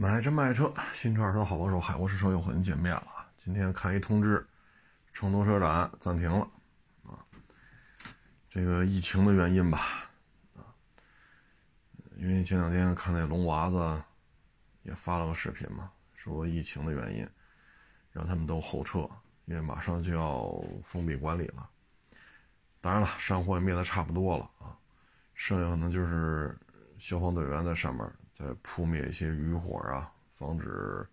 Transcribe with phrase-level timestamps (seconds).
[0.00, 3.08] 买车卖车，新车二手好帮手，海沃试车又和您见面了。
[3.36, 4.46] 今天看一通知，
[5.12, 6.48] 成都车展暂停了
[7.02, 7.18] 啊。
[8.48, 10.08] 这个疫情的原因吧，
[10.54, 10.62] 啊，
[12.14, 14.00] 因为前两天看那龙娃子
[14.84, 17.28] 也发了个视频嘛，说疫情的原因
[18.12, 19.00] 让他们都后撤，
[19.46, 20.48] 因为马上就要
[20.84, 21.68] 封闭管理了。
[22.80, 24.78] 当然了，山火也灭的差不多了啊，
[25.34, 26.56] 剩下可能就是
[27.00, 28.08] 消防队员在上面。
[28.38, 31.04] 再扑灭一些余火啊，防止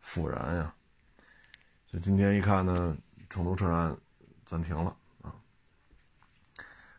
[0.00, 0.74] 复燃呀。
[1.86, 2.96] 所以今天一看呢，
[3.30, 3.96] 成都车展
[4.44, 5.32] 暂停了啊，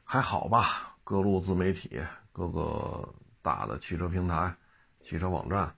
[0.05, 0.95] 还好吧？
[1.03, 4.55] 各路自媒体、各个大的汽车平台、
[5.01, 5.75] 汽车网站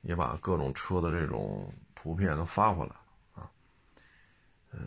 [0.00, 2.94] 也把各种车的这种图片都发回来
[3.34, 3.50] 啊。
[4.72, 4.80] 嗯，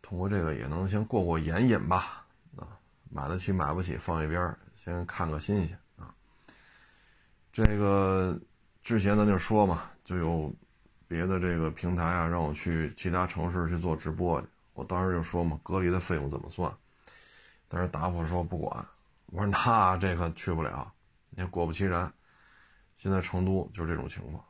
[0.00, 2.26] 通过这个也能先过过眼瘾吧
[2.56, 5.78] 啊，买得起买不起放一边，先看个新鲜。
[7.54, 8.36] 这个
[8.82, 10.52] 之前咱就说嘛，就有
[11.06, 14.48] 别的这个平台啊，让我去其他城市去做直播去。
[14.72, 16.76] 我当时就说嘛，隔离的费用怎么算？
[17.68, 18.84] 但是答复说不管。
[19.26, 20.92] 我说那这个去不了。
[21.30, 22.12] 你看，果不其然，
[22.96, 24.44] 现在成都就是这种情况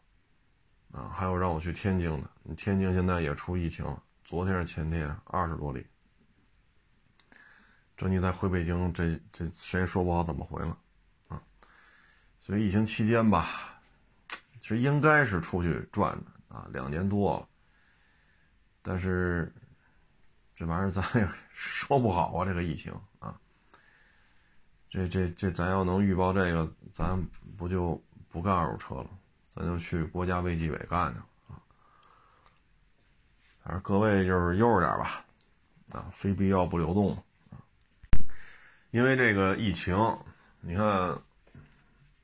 [0.93, 1.13] 啊。
[1.15, 5.87] 还有让我去天津的，你天津现在也出疫情了，昨天是前天二十多例。
[7.99, 10.79] 这你再回北京，这这谁也说不好怎么回了。
[12.47, 13.49] 所以疫情期间吧，
[14.61, 16.15] 其实应该是出去转
[16.51, 17.49] 转啊，两年多了。
[18.83, 19.51] 但是
[20.55, 23.41] 这玩意儿咱也 说不好啊，这个疫情啊，
[24.91, 27.19] 这这这咱要能预报这个，咱
[27.57, 29.09] 不就不干二手车了，
[29.47, 31.57] 咱就去国家卫计委干去啊。
[33.63, 35.25] 反正各位就是悠着点吧，
[35.93, 37.17] 啊，非必要不流动
[37.51, 37.57] 啊。
[38.91, 39.97] 因为这个疫情，
[40.61, 41.19] 你看。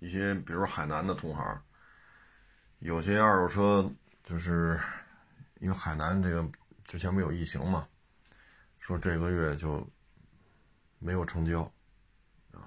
[0.00, 1.62] 一些比如海南的同行，
[2.80, 3.92] 有些二手车
[4.24, 4.80] 就是
[5.60, 6.50] 因为海南这个
[6.84, 7.86] 之前没有疫情嘛，
[8.78, 9.86] 说这个月就
[10.98, 11.62] 没有成交
[12.52, 12.64] 啊，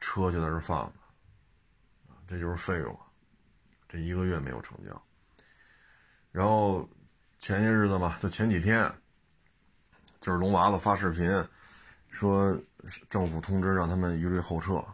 [0.00, 0.94] 车就在这放着，
[2.26, 3.00] 这就是费用，
[3.88, 5.02] 这一个月没有成交。
[6.30, 6.86] 然后
[7.38, 8.92] 前些日子嘛，就前几天，
[10.20, 11.26] 就是龙娃子发视频
[12.10, 12.54] 说
[13.08, 14.84] 政府通知让他们一律后撤。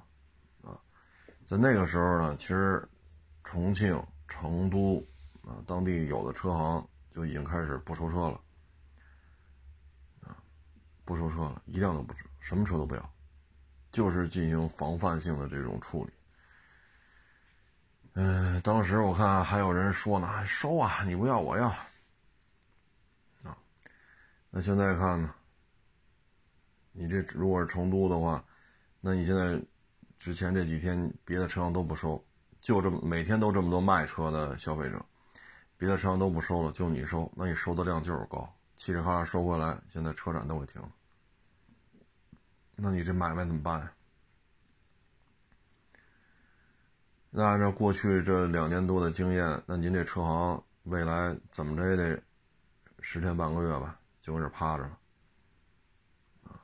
[1.47, 2.83] 在那个时候呢，其实
[3.43, 4.99] 重庆、成都
[5.47, 8.41] 啊，当地有的车行就已经开始不收车了，
[10.23, 10.35] 啊，
[11.05, 13.15] 不收车了，一辆都不收，什么车都不要，
[13.93, 16.13] 就是进行防范性的这种处理。
[18.15, 21.69] 嗯，当时我看还有人说呢，收啊，你不要我要，
[23.43, 23.57] 啊，
[24.49, 25.35] 那现在看呢，
[26.93, 28.43] 你这如果是成都的话，
[29.03, 29.63] 那你现在。
[30.19, 32.25] 之前这几天别的车行都不收，
[32.61, 35.05] 就这么每天都这么多卖车的消费者，
[35.77, 40.91] 别的车行都不收了，就你收，那你收的量就是高，嘁哩哈啦收回来，现在车展都给停了，
[42.77, 43.93] 那你这买卖怎么办呀？
[47.37, 52.23] 那按照过去这两年多的经验，那您这车行未来怎么着也得
[53.01, 54.99] 十天半个月吧，就搁这趴着了，
[56.45, 56.63] 啊，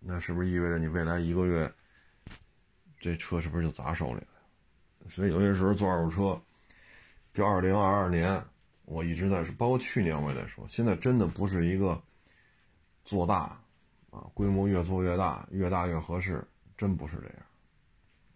[0.00, 1.72] 那是不是意味着你未来一个月？
[3.00, 5.08] 这车是不是就砸手里了？
[5.08, 6.42] 所以有些时候做二手车，
[7.30, 8.44] 就二零二二年，
[8.86, 12.02] 我一直在说，包括去年我也在说，现在真的不是一个
[13.04, 13.60] 做大
[14.10, 16.44] 啊，规模越做越大，越大越合适，
[16.76, 17.36] 真不是这样。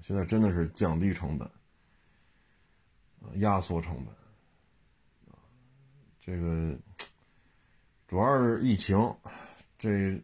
[0.01, 1.51] 现在真的是降低成本，
[3.41, 5.37] 压缩成本，
[6.21, 6.79] 这个
[8.07, 8.97] 主要是疫情，
[9.77, 10.23] 这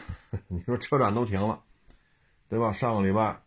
[0.48, 1.62] 你说车展都停了，
[2.48, 2.72] 对吧？
[2.72, 3.40] 上个礼拜。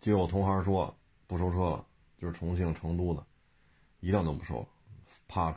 [0.00, 0.94] 就有同行说
[1.26, 1.84] 不收车了，
[2.18, 3.26] 就是重庆、成都的，
[4.00, 4.64] 一辆都不收，
[5.26, 5.52] 怕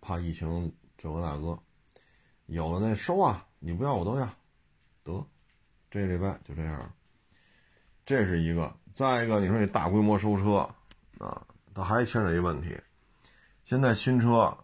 [0.00, 1.58] 怕疫情这个那个，
[2.46, 4.26] 有的那收啊，你不要我都要，
[5.02, 5.26] 得，
[5.90, 6.94] 这礼拜就这样，
[8.06, 8.72] 这是一个。
[8.94, 10.66] 再一个，你说你大规模收车
[11.18, 11.44] 啊，
[11.74, 12.74] 它还牵扯一问题，
[13.64, 14.56] 现在新车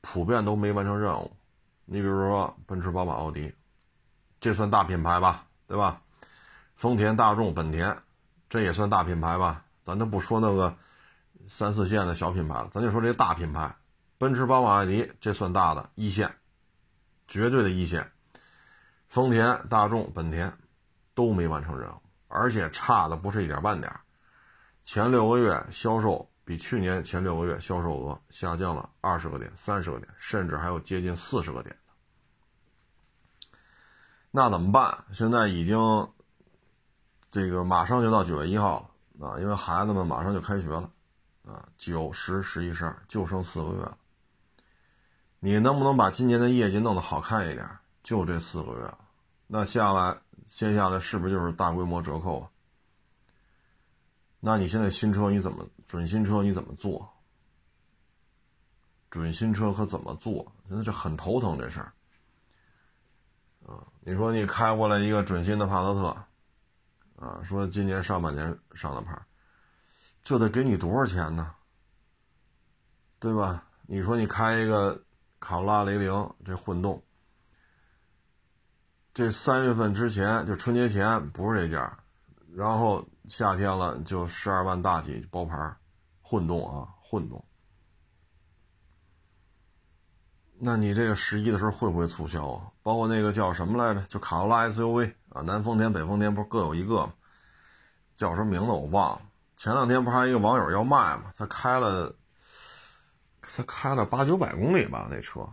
[0.00, 1.30] 普遍都没完成任务，
[1.92, 3.52] 你比如说奔驰、宝马、奥迪，
[4.40, 6.00] 这算大品牌吧，对吧？
[6.76, 7.96] 丰田、大众、本田，
[8.48, 9.64] 这也算大品牌吧？
[9.82, 10.76] 咱都不说那个
[11.48, 13.74] 三四线的小品牌了，咱就说这大品牌，
[14.18, 16.32] 奔驰、宝马、奥迪，这算大的一线，
[17.26, 18.08] 绝对的一线。
[19.08, 20.56] 丰田、大众、本田
[21.16, 23.92] 都没完成任务，而且差的不是一点半点。
[24.84, 31.76] 前六个月销售比去年前六个月销售额下降了二十个点、三十个点，甚至还有接近四十个点
[34.30, 35.04] 那怎么办？
[35.12, 36.08] 现在已经。
[37.32, 40.90] 这个马上就到九月一号了啊，因为孩子们马上就开学了，
[41.46, 43.96] 啊，九、十、十一、十二，就剩四个月了。
[45.38, 47.64] 你能不能把今年的业绩弄得好看一点？
[48.02, 48.94] 就这四个月，
[49.46, 50.18] 那下来，
[50.48, 52.50] 接下来是不是就是大规模折扣啊？
[54.40, 57.08] 那你现在新车你怎么准新车你怎么做？
[59.08, 60.50] 准新车可怎么做？
[60.68, 61.92] 现在这很头疼这事儿。
[63.66, 66.16] 啊，你说你开过来一个准新的帕萨特，
[67.24, 69.20] 啊，说今年上半年上的牌，
[70.22, 71.54] 这得给你多少钱呢？
[73.18, 73.64] 对吧？
[73.86, 75.02] 你说你开一个
[75.38, 77.02] 卡罗拉雷凌这混动，
[79.12, 81.98] 这三月份之前就春节前不是这价，
[82.54, 85.76] 然后夏天了就十二万大几包牌，
[86.22, 87.44] 混动啊，混动。
[90.62, 92.66] 那你这个十一的时候会不会促销啊？
[92.82, 94.02] 包括那个叫什么来着？
[94.10, 97.14] 就卡罗拉 SUV 啊，南丰田、北丰田不是各有一个吗？
[98.14, 99.22] 叫什么名字我忘了。
[99.56, 101.32] 前两天不还有一个网友要卖吗？
[101.34, 102.14] 他开了，
[103.40, 105.48] 他开了八九百公里吧那车。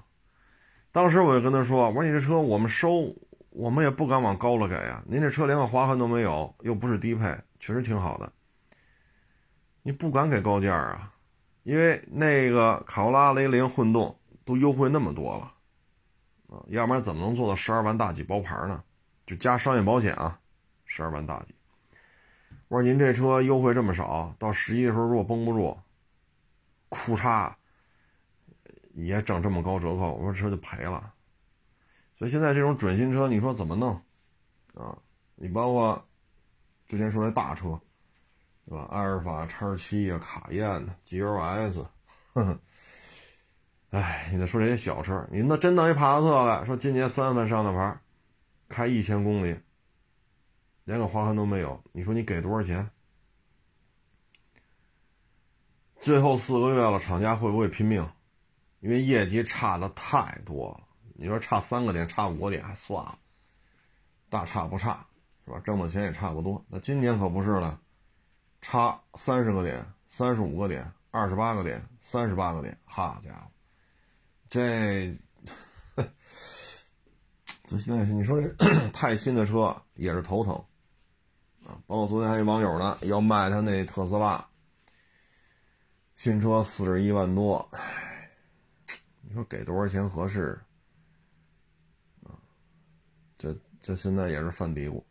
[0.92, 3.16] 当时我就跟他说：“我说你这车我们收，
[3.52, 5.02] 我们也不敢往高了给啊。
[5.08, 8.30] 您这车连个划痕都没有，又不是低配，确实挺好的。
[9.84, 11.14] 你不敢给高价啊，
[11.64, 14.14] 因为那个卡罗拉雷凌混动。”
[14.48, 15.54] 都优惠那么多了，
[16.48, 18.82] 啊，要不然怎么能做到十二万大几包牌呢？
[19.26, 20.40] 就加商业保险啊，
[20.86, 21.54] 十二万大几。
[22.70, 25.78] 我说您这车优惠这么少，到十一的时候如果绷不住，
[26.88, 27.54] 库嚓
[28.94, 31.14] 也整这么高折扣，我说车就赔了。
[32.18, 34.02] 所以现在这种准新车，你说怎么弄
[34.74, 34.98] 啊？
[35.36, 36.08] 你包括
[36.88, 37.78] 之前说那大车，
[38.66, 38.88] 对吧？
[38.90, 41.86] 阿尔法叉七啊，卡宴的 GLS，
[42.32, 42.60] 呵呵。
[43.92, 48.00] 哎，你再说这些小车，你那真弄一帕萨特来说，今年三月份上的牌，
[48.68, 49.58] 开一千公里，
[50.84, 52.90] 连个划痕都没有，你说你给多少钱？
[56.00, 58.08] 最后四个月了，厂家会不会拼命？
[58.82, 60.88] 因为业绩差的太多了。
[61.16, 63.18] 你说差三个点，差五个点还算了，
[64.30, 65.06] 大差不差，
[65.46, 65.60] 是吧？
[65.64, 66.64] 挣的钱也差不多。
[66.68, 67.80] 那今年可不是了，
[68.62, 73.50] 差三十个点、三十五个点、二十八个点、三十八个点，好家伙！
[74.50, 75.18] 这，
[77.66, 78.48] 这现在你说这
[78.94, 80.54] 太新的车也是头疼
[81.66, 81.78] 啊！
[81.86, 84.48] 包括昨天还有网友呢要卖他那特斯拉
[86.16, 87.70] 新车四十一万多，
[89.22, 90.60] 你说给多少钱合适
[92.24, 92.32] 啊？
[93.38, 95.04] 这这现在也是犯嘀咕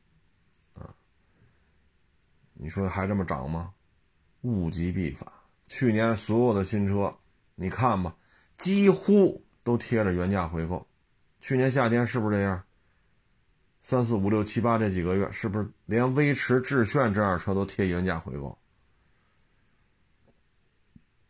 [0.74, 0.94] 啊！
[2.54, 3.74] 你说还这么涨吗？
[4.42, 5.30] 物极必反，
[5.66, 7.14] 去年所有的新车，
[7.54, 8.16] 你看吧。
[8.56, 10.86] 几乎都贴着原价回购，
[11.40, 12.62] 去年夏天是不是这样？
[13.80, 18.58] 三四五六七八这几个月是不是连威驰、致炫这样车都贴原价回购？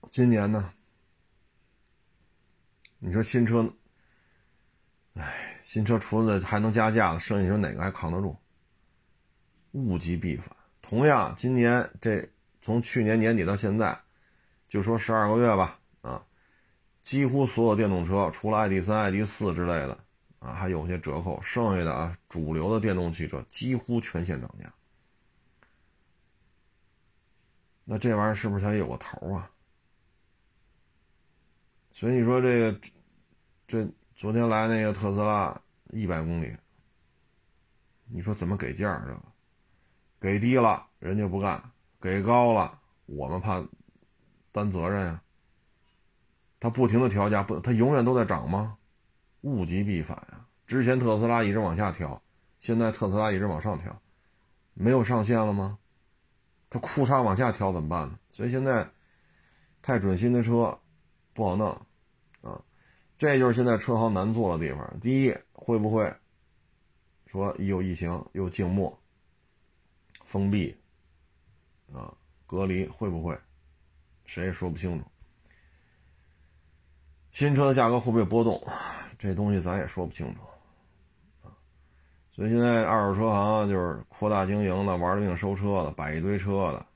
[0.08, 0.72] 今年呢？
[2.98, 3.70] 你说新车，
[5.14, 8.34] 哎，新车除了还能加价的，剩下说哪个还扛得住？
[9.72, 10.56] 物极必反。
[10.80, 12.26] 同样，今年这
[12.62, 14.00] 从去年年底到现在，
[14.66, 15.78] 就说十二个月吧。
[17.06, 19.96] 几乎所有电动车，除了 ID.3、ID.4 之类的，
[20.40, 21.40] 啊，还有些折扣。
[21.40, 24.74] 剩下的啊，主流的电动汽车几乎全线涨价。
[27.84, 29.48] 那这玩意儿是不是才有个头啊？
[31.92, 32.80] 所以你说这个，
[33.68, 35.56] 这昨天来那个特斯拉
[35.92, 36.56] 一百公里，
[38.06, 39.22] 你说怎么给价这个？
[40.18, 41.62] 给低了人家不干，
[42.00, 43.64] 给高了我们怕
[44.50, 45.22] 担责任呀。
[46.58, 48.78] 它不停的调价，不，它永远都在涨吗？
[49.42, 50.46] 物极必反呀！
[50.66, 52.20] 之前特斯拉一直往下调，
[52.58, 54.00] 现在特斯拉一直往上调，
[54.74, 55.78] 没有上限了吗？
[56.68, 58.18] 它库嚓往下调怎么办呢？
[58.32, 58.88] 所以现在
[59.80, 60.76] 太准新的车
[61.32, 61.70] 不好弄
[62.42, 62.60] 啊！
[63.16, 65.00] 这就是现在车行难做的地方。
[65.00, 66.12] 第一，会不会
[67.26, 68.98] 说一有疫情又静默、
[70.24, 70.76] 封闭
[71.92, 72.12] 啊、
[72.46, 73.38] 隔离，会不会？
[74.24, 75.04] 谁也说不清楚。
[77.36, 78.58] 新车的价格会不会波动？
[79.18, 80.40] 这东西咱也说不清楚
[81.42, 81.52] 啊。
[82.32, 86.86] 所以现在二手车行就是扩大经营的，玩命收车的，摆一堆车的，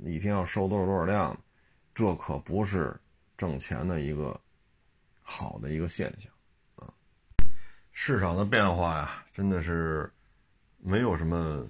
[0.00, 1.38] 一天要收多少多少辆，
[1.94, 3.00] 这可不是
[3.36, 4.36] 挣钱的一个
[5.22, 6.32] 好的一个现象
[6.74, 6.92] 啊。
[7.92, 10.12] 市场的变化呀，真的是
[10.78, 11.64] 没有什么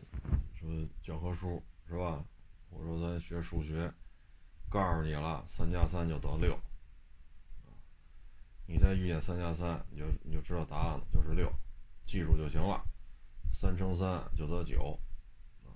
[0.59, 2.25] 什么教科书是吧？
[2.71, 3.93] 我说咱学数学，
[4.71, 6.59] 告诉你了，三加三就得六。
[8.71, 11.51] 你再遇见三加三，你就你就知道答案了，就是六，
[12.05, 12.85] 记住就行了。
[13.51, 15.01] 三乘三就得九，
[15.65, 15.73] 啊。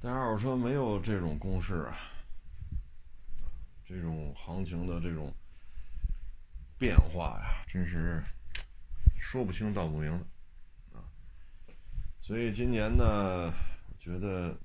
[0.00, 1.98] 但二手车没有这种公式啊，
[3.84, 5.30] 这种行情的这种
[6.78, 8.24] 变化呀，真是
[9.20, 11.04] 说不清道不明的啊。
[12.22, 13.52] 所以今年呢，
[14.00, 14.56] 觉得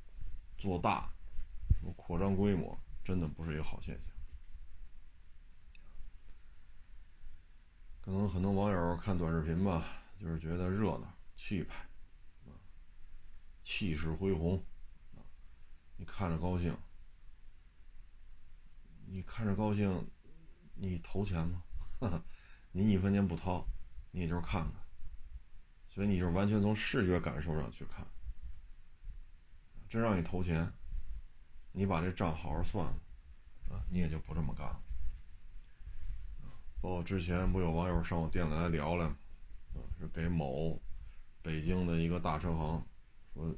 [0.57, 1.09] 做大、
[1.97, 4.10] 扩张规模，真的不是一个好现象。
[8.03, 9.85] 可能很多网友看短视频吧，
[10.19, 11.75] 就是觉得热闹、气派，
[12.47, 12.49] 啊，
[13.63, 14.57] 气势恢宏，
[15.15, 15.21] 啊，
[15.97, 16.75] 你看着高兴，
[19.05, 20.09] 你看着高兴，
[20.73, 21.61] 你投钱吗？
[22.73, 23.63] 你一分钱不掏，
[24.09, 24.73] 你也就是看看，
[25.87, 28.03] 所以你就是完全从视觉感受上去看，
[29.87, 30.73] 真让你投钱，
[31.71, 32.99] 你把这账好好算了，
[33.69, 34.81] 啊，你也就不这么干了。
[36.81, 40.81] 哦，之前不有网友上我店里来聊聊，啊，是给某
[41.43, 42.83] 北京的一个大车行
[43.35, 43.55] 说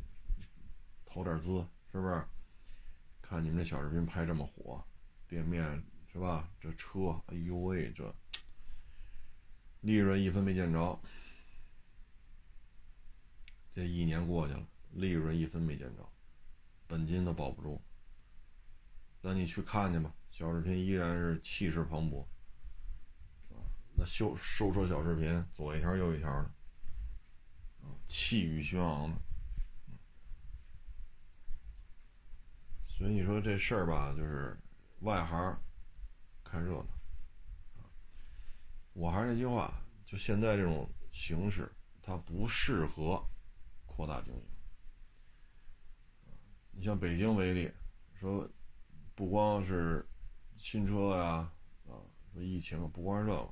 [1.05, 2.21] 投点资，是不是？
[3.21, 4.83] 看你们这小视频拍这么火，
[5.27, 6.49] 店面是吧？
[6.59, 8.13] 这车，哎呦喂，这
[9.79, 10.99] 利润一分没见着，
[13.73, 16.05] 这一年过去了，利润一分没见着，
[16.87, 17.81] 本金都保不住。
[19.21, 22.25] 那你去看去吧，小视频依然是气势磅礴。
[23.95, 26.51] 那修收车小视频，左一条右一条的，
[28.07, 29.17] 气宇轩昂的，
[32.87, 34.57] 所以你说这事儿吧，就是
[35.01, 35.61] 外行
[36.43, 36.87] 看热闹。
[38.93, 39.73] 我还是那句话，
[40.05, 41.71] 就现在这种形式，
[42.01, 43.23] 它不适合
[43.85, 44.41] 扩大经营。
[46.71, 47.71] 你像北京为例，
[48.19, 48.49] 说
[49.13, 50.03] 不光是
[50.57, 51.51] 新车呀，
[51.87, 52.01] 啊，
[52.33, 53.49] 说疫情不光是这个。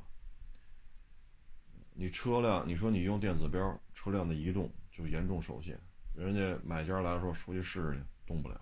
[1.94, 5.80] 你车辆，你说你用电子标，车辆的移动就严重受限。
[6.16, 8.60] 人家买家来说，出去试试去，动不了。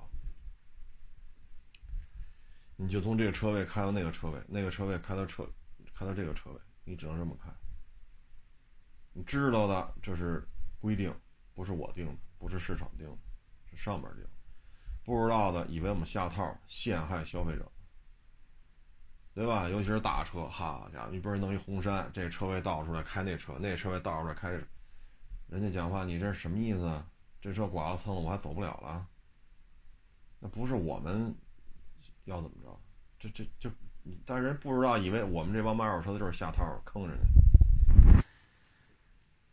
[2.75, 5.47] 你就从这个车位开到那个车位，那个车位开到车，
[5.93, 7.49] 开到这个车位，你只能这么开。
[9.13, 10.47] 你知道的，这是
[10.79, 11.13] 规定，
[11.53, 13.17] 不是我定的，不是市场定的，
[13.69, 14.25] 是上边定。
[15.03, 17.69] 不知道的，以为我们下套，陷害消费者。
[19.39, 19.69] 对吧？
[19.69, 24.49] 尤其是大车，好家伙，你不是弄一红山，这车位倒出来开那车，那车位倒出来开，
[25.47, 27.01] 人家讲话，你这是什么意思？
[27.39, 29.07] 这车剐了蹭了，我还走不了了？
[30.41, 31.33] 那不是我们
[32.25, 32.77] 要怎么着？
[33.17, 33.71] 这这这，
[34.25, 38.21] 但人不知道，以为我们这帮卖二手车的就是下套坑人家，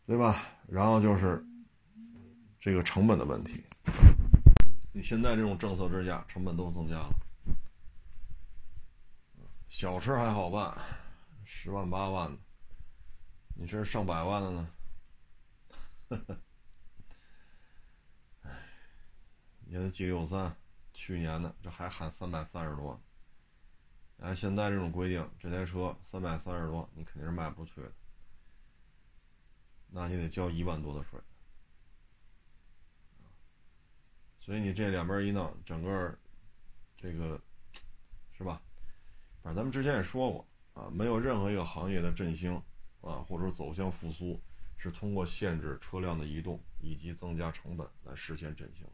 [0.05, 0.35] 对吧？
[0.67, 1.41] 然后就是
[2.59, 3.63] 这个成本的问题，
[4.91, 7.09] 你现在这种政策之下，成本都增加了。
[9.69, 10.75] 小车还好办，
[11.45, 12.37] 十万八万的，
[13.55, 14.69] 你这上百万的呢？
[16.09, 16.39] 呵呵。
[18.43, 18.51] 哎，
[19.65, 20.55] 你看 G 六三，
[20.93, 22.99] 去年的这还喊三百三十多，
[24.19, 27.91] 哎，现在这种规定，这台车三百三十多，你肯定是卖不出去的，
[29.89, 31.19] 那你得交一万多的税。
[34.39, 36.17] 所以你这两边一弄，整个
[36.97, 37.39] 这个？
[39.53, 42.53] 咱们之前也说过啊，没有任何一个行业的振兴
[43.01, 44.39] 啊，或者走向复苏，
[44.77, 48.85] 是通过限制车辆的移动以及增加成本来实现振兴。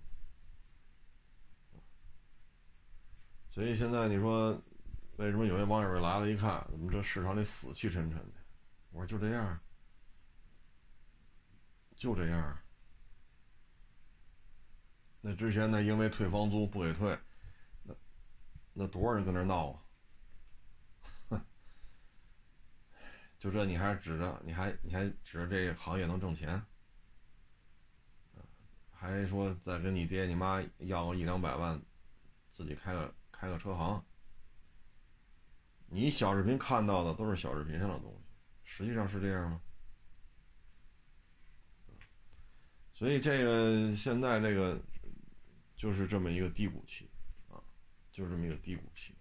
[3.50, 4.60] 所以现在你说，
[5.17, 8.33] 为什么有些网友来了一看，怎么这市场里死气沉沉的？
[8.91, 9.60] 我说就这样，
[11.95, 12.57] 就这样。
[15.22, 17.17] 那之前呢，因为退房租不给退，
[17.83, 17.95] 那
[18.74, 19.79] 那多少人跟那闹啊？
[23.43, 26.63] 就这你还指着你还你还指着这个行业能挣钱，
[28.89, 31.77] 还说再跟你爹你妈要个一两百万，
[32.53, 34.01] 自己开个开个车行。
[35.88, 38.17] 你小视频看到的都是小视频上的东西，
[38.63, 39.62] 实际上是这样吗？
[42.93, 44.81] 所以这个现在这个
[45.75, 47.09] 就是这么一个低谷期
[47.50, 47.59] 啊，
[48.09, 49.13] 就这么一个低谷期。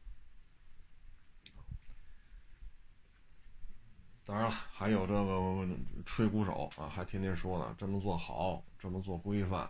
[4.32, 5.68] 当然了，还有这个
[6.06, 9.68] 吹鼓手啊，还天天说呢，这么做好，这么做规范，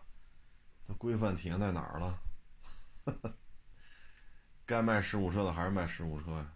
[0.87, 2.19] 它规范体现在哪儿了？
[4.65, 6.47] 该卖十五车的还是卖十五车呀？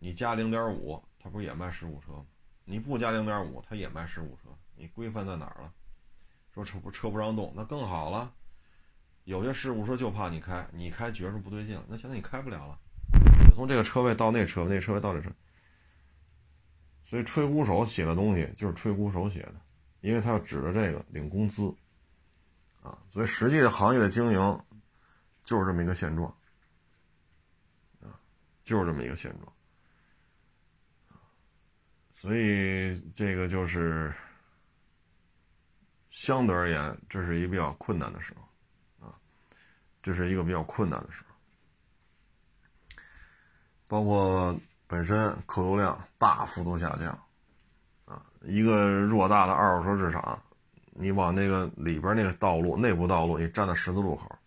[0.00, 2.26] 你加零点五，它不是也卖十五车吗？
[2.64, 5.72] 你不加零点五，它也卖十五车，你规范在哪儿了？
[6.52, 8.32] 说车不车不让动，那更好了。
[9.22, 12.76] 有些十五车就怕你开，你开觉着不对劲，那现在你开不了了。
[13.46, 15.30] 你从这个车位到那车位，那车位到这车。
[17.04, 19.54] 所以吹鼓手写的东西就是吹鼓手写的，
[20.00, 21.72] 因为他要指着这个领工资，
[22.82, 24.64] 啊，所以实际的行业的经营
[25.44, 26.28] 就是这么一个现状，
[28.00, 28.18] 啊，
[28.62, 29.52] 就是这么一个现状，
[32.14, 34.12] 所以这个就是
[36.10, 39.14] 相对而言，这是一个比较困难的时候，啊，
[40.02, 41.34] 这是一个比较困难的时候，
[43.86, 47.18] 包括本身客流量大幅度下降，
[48.04, 50.40] 啊，一个偌大的二手车市场。
[50.96, 54.38] 你往那个里边那个道路内部道路，你站在十字路口，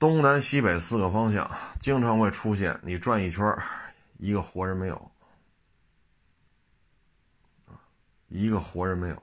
[0.00, 3.56] 东南西北四个方向，经常会出现你转一圈，
[4.18, 5.12] 一个活人没有，
[8.26, 9.22] 一个活人没有，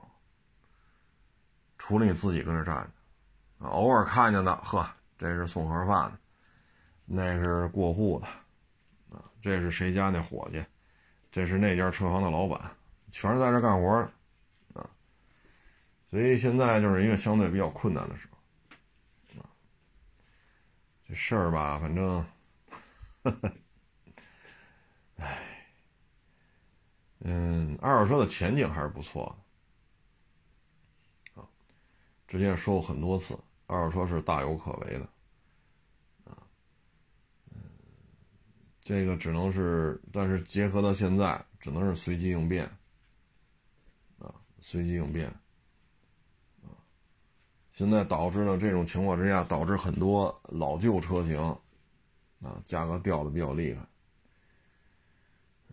[1.76, 6.18] 除了你自己跟那站着，偶尔看见的，呵，这是送盒饭的，
[7.04, 8.26] 那是过户的，
[9.42, 10.64] 这是谁家那伙计，
[11.30, 12.74] 这是那家车行的老板，
[13.10, 14.10] 全是在这干活的。
[16.08, 19.48] 所以现在就是一个相对比较困难的时候，啊，
[21.08, 22.22] 这事儿吧，反正，
[25.16, 25.66] 唉，
[27.20, 29.34] 嗯，二手车的前景还是不错
[31.34, 31.48] 的，啊，
[32.28, 35.08] 之前说过很多次，二手车是大有可为的，
[36.30, 36.36] 啊，
[37.54, 37.62] 嗯，
[38.84, 42.64] 这个只能是，但是结合到现在，只能是随机应变，
[44.18, 45.32] 啊，随机应变。
[47.70, 51.40] 现在导致呢这种情况之下，导致很多老旧车型
[52.42, 53.80] 啊价格掉的比较厉害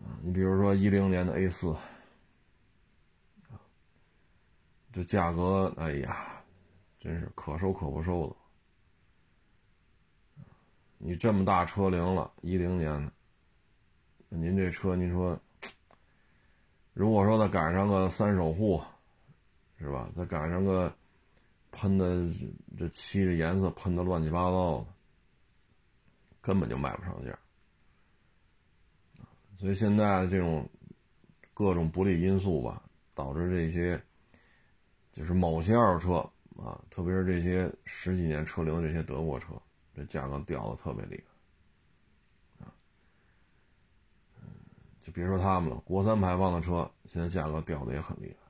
[0.02, 0.16] 啊。
[0.22, 1.76] 你比如说一零年的 A 四，
[4.92, 6.42] 这价格哎呀，
[6.98, 8.36] 真是可收可不收的。
[11.02, 13.12] 你这么大车龄了，一零年的，
[14.28, 15.36] 您这车您说，
[16.92, 18.80] 如果说再赶上个三手户，
[19.78, 20.08] 是吧？
[20.16, 20.94] 再赶上个。
[21.72, 22.28] 喷的
[22.76, 24.86] 这漆的颜色喷的乱七八糟的，
[26.40, 27.38] 根本就卖不上价。
[29.56, 30.68] 所以现在这种
[31.54, 32.82] 各种不利因素吧，
[33.14, 34.02] 导致这些
[35.12, 36.14] 就是某些二手车
[36.60, 39.54] 啊，特别是这些十几年车龄的这些德国车，
[39.94, 41.22] 这价格掉的特别厉
[42.58, 42.72] 害啊。
[45.00, 48.46] 就别说他们了，国三排放的车现在价格掉的也很厉害。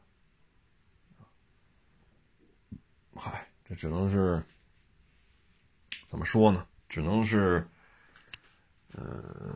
[3.20, 4.42] 嗨，这只能是
[6.06, 6.66] 怎么说呢？
[6.88, 7.64] 只能是，
[8.92, 9.54] 呃，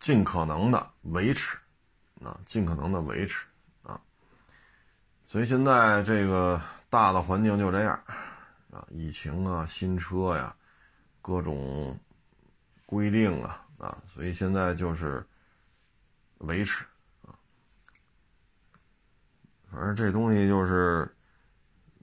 [0.00, 1.58] 尽可能的维持，
[2.22, 3.46] 啊，尽可能的维持
[3.82, 4.00] 啊。
[5.26, 8.02] 所以现在这个大的环境就这样，
[8.88, 10.54] 疫情啊，新车呀，
[11.22, 11.98] 各种
[12.86, 15.26] 规定啊，啊，所以现在就是
[16.38, 16.84] 维持
[17.22, 17.34] 啊。
[19.70, 21.12] 反正这东西就是。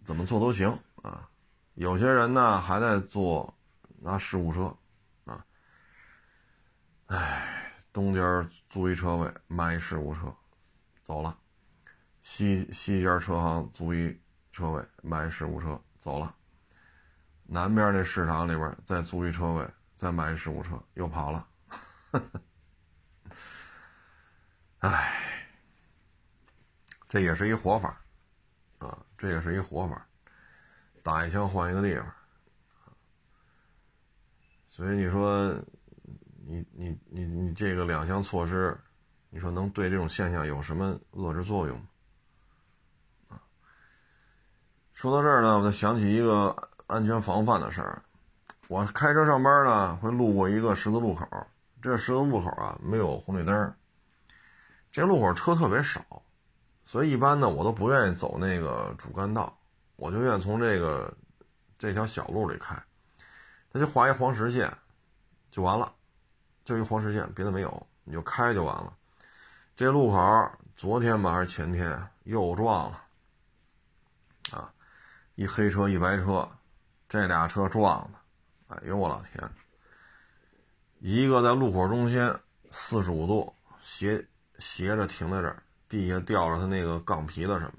[0.06, 0.70] 怎么做都行
[1.02, 1.28] 啊，
[1.74, 3.52] 有些人呢还在做
[4.00, 4.72] 拿事故车
[5.26, 5.44] 啊，
[7.08, 10.32] 哎，东家租一车位卖一事故车，
[11.04, 11.36] 走了；
[12.22, 14.16] 西西家车行租一
[14.52, 16.32] 车位卖事故车，走了；
[17.46, 21.48] 南边那市场里边再租一车位再买一事故车，又跑了。
[24.80, 25.50] 哎，
[27.08, 28.02] 这也是一活法。
[28.80, 30.06] 啊，这也是一活法，
[31.02, 32.14] 打一枪换一个地方，
[34.68, 35.50] 所以你说，
[36.46, 38.78] 你你你你这个两项措施，
[39.30, 41.88] 你说能对这种现象有什么遏制作用？
[44.92, 48.02] 说到这儿呢，我就想起一个安全防范的事儿。
[48.68, 51.28] 我开车上班呢，会路过一个十字路口，
[51.82, 53.74] 这十字路口啊没有红绿灯，
[54.92, 56.02] 这路口车特别少。
[56.86, 59.58] 所以一般呢，我都不愿意走那个主干道，
[59.96, 61.12] 我就愿意从这个
[61.78, 62.76] 这条小路里开，
[63.72, 64.72] 他就画一黄实线，
[65.50, 65.92] 就完了，
[66.64, 68.94] 就一黄实线，别的没有，你就开就完了。
[69.76, 73.04] 这路口昨天吧还是前天又撞了，
[74.52, 74.72] 啊，
[75.34, 76.48] 一黑车一白车，
[77.08, 79.50] 这俩车撞的，哎呦我老天！
[81.00, 82.34] 一个在路口中心
[82.72, 84.26] 四十五度斜
[84.58, 85.62] 斜着停在这儿。
[85.88, 87.74] 地下吊着他那个杠皮子什么，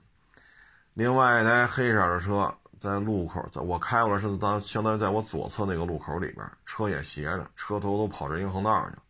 [0.94, 9.02] 另外一台黑色的车在路口，在我开过来是当相当于在我左侧那个路口里边，车也斜着，车头都跑人行横道上去了，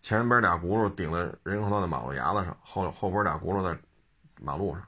[0.00, 3.78] 前边俩轱辘顶在人行横道的马路牙子上，后后边俩轱辘在
[4.40, 4.84] 马路上。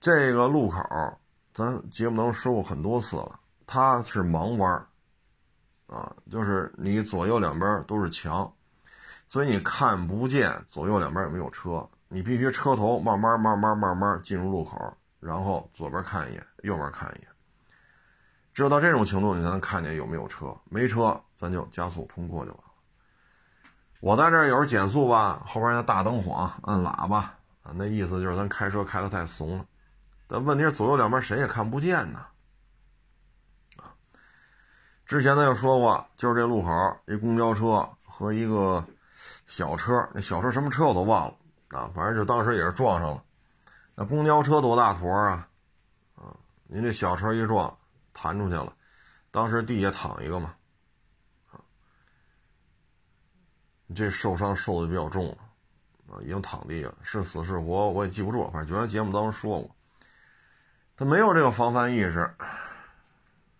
[0.00, 0.78] 这个路口
[1.56, 4.86] 咱节目能说过很多次了，它是盲弯
[5.86, 8.52] 啊，就是你左右两边都是墙。
[9.26, 14.76] 所以你看不见左右两边有没有车，你必须车头慢慢慢慢慢慢进入路口，
[15.18, 17.28] 然后左边看一眼，右边看一眼，
[18.52, 20.54] 只有到这种程度，你才能看见有没有车。
[20.68, 22.64] 没车，咱就加速通过就完了。
[24.00, 27.20] 我在这儿有时减速吧，后边那大灯晃，按喇叭
[27.62, 29.64] 啊，那意思就是咱开车开的太怂了。
[30.28, 32.26] 但问题是左右两边谁也看不见呢。
[35.04, 36.70] 之前咱就说过，就是这路口
[37.06, 38.84] 一公交车和一个
[39.46, 43.22] 小车，那小车什么车我都忘了啊，反正就当时也是撞上了。
[43.94, 45.48] 那公交车多大坨啊？
[46.16, 46.34] 啊，
[46.64, 47.72] 您这小车一撞，
[48.12, 48.74] 弹出去了，
[49.30, 50.52] 当时地下躺一个嘛。
[53.86, 55.38] 你这受伤受的比较重了，
[56.08, 59.75] 啊，已经躺地了，是死是活我也记不住，反正原来节目当中说过，
[60.96, 62.20] 他没有这个防范意识，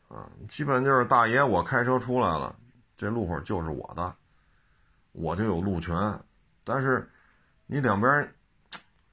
[0.08, 2.56] 啊，基本就是大爷我开车出来了，
[2.96, 4.14] 这路口就是我的，
[5.12, 5.94] 我就有路权，
[6.64, 7.10] 但是
[7.66, 8.10] 你两边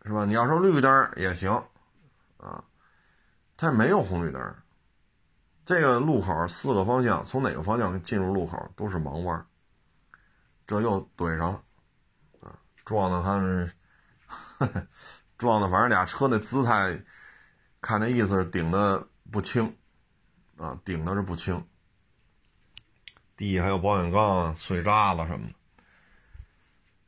[0.06, 0.24] 是吧？
[0.24, 1.52] 你要说绿灯也行，
[2.38, 2.64] 啊，
[3.58, 4.56] 他没有红绿灯，
[5.66, 9.46] 这个路口四个方向从哪个方向进入路口都是盲弯。
[10.66, 11.64] 这又怼上了，
[12.40, 12.56] 啊，
[12.86, 13.70] 撞的他们，
[15.38, 16.98] 撞的反正俩车那姿态，
[17.84, 19.76] 看那意思是顶的不轻，
[20.56, 21.62] 啊，顶的是不轻，
[23.36, 25.54] 地还有保险杠碎渣子什么的，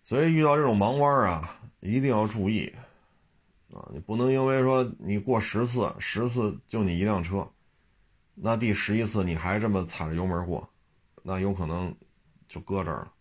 [0.04, 2.76] 所以遇到这种盲弯啊，一定要注意，
[3.74, 7.50] 啊，你不能因为说你过十次，十次就你一辆车，
[8.34, 10.70] 那第十一次你还这么踩着油门过，
[11.24, 11.96] 那有可能
[12.50, 13.14] 就搁这儿了。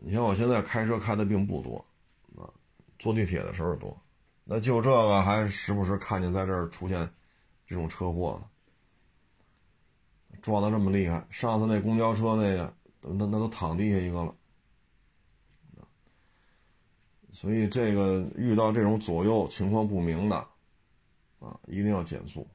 [0.00, 1.86] 你像我现在开车开的并不多，
[2.34, 2.48] 啊，
[2.98, 3.94] 坐地铁的时候多，
[4.44, 7.08] 那就这个还时不时看见在这儿出现
[7.66, 11.26] 这种车祸呢，撞的这么厉害。
[11.30, 14.34] 上次那公交车那个，那那都躺地下一个了，
[17.32, 20.36] 所以这个遇到这种左右情况不明的，
[21.40, 22.46] 啊，一定要减速。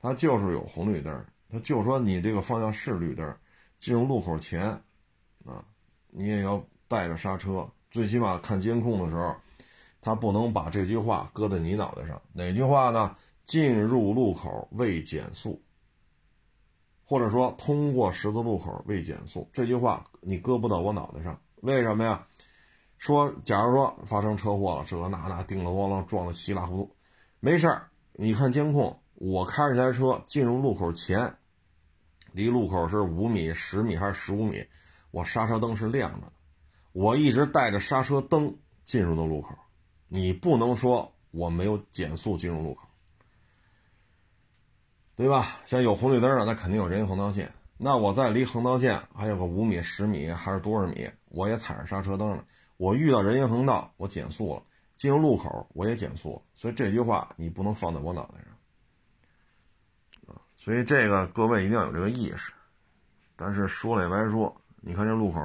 [0.00, 3.36] 它就是有红绿灯，它就说你这个方向是绿灯，
[3.78, 4.70] 进入路口前，
[5.44, 5.64] 啊。
[6.10, 9.36] 你也要带着刹车，最起码看监控的时候，
[10.08, 12.20] 他不能把这句话搁在你脑袋上。
[12.32, 13.14] 哪句话呢？
[13.44, 15.58] 进入路口未减速，
[17.02, 21.40] 或者说通过十字路口未减速，这句话你搁不到我脑袋上。
[21.62, 22.26] 为什么呀？
[22.98, 26.96] 说，假如说发生车祸了，这那那叮了咣啷撞的稀里糊涂，
[27.40, 27.88] 没事儿。
[28.12, 31.34] 你看监控，我开着台车进入路口前，
[32.32, 34.62] 离路口是五米、十米还是十五米？
[35.10, 36.32] 我刹车灯是亮着的，
[36.92, 39.56] 我一直带着刹车灯进入的路口，
[40.08, 42.88] 你不能说我没有减速进入路口，
[45.14, 45.58] 对吧？
[45.66, 52.44] 像有红绿灯了，那肯定有人行横道线，那我在离横道线还有个五米、十米还是多少米，我也踩着刹车灯了。
[52.76, 54.62] 我遇到人行横道，我减速了，
[54.96, 60.40] 进入路口我也减速，所以这句话你不能放在我脑袋上啊！
[60.56, 62.52] 所以这个各位一定要有这个意识，
[63.36, 64.54] 但是说了也白说。
[64.80, 65.40] 你看这路口，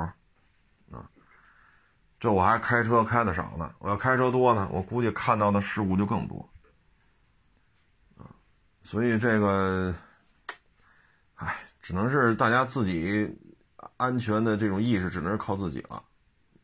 [2.23, 3.75] 这我还开车开的少呢。
[3.79, 6.49] 我要开车多呢，我估计看到的事故就更多，
[8.81, 9.93] 所以这个，
[11.36, 13.29] 哎，只能是大家自己
[13.97, 16.01] 安全的这种意识，只能是靠自己了，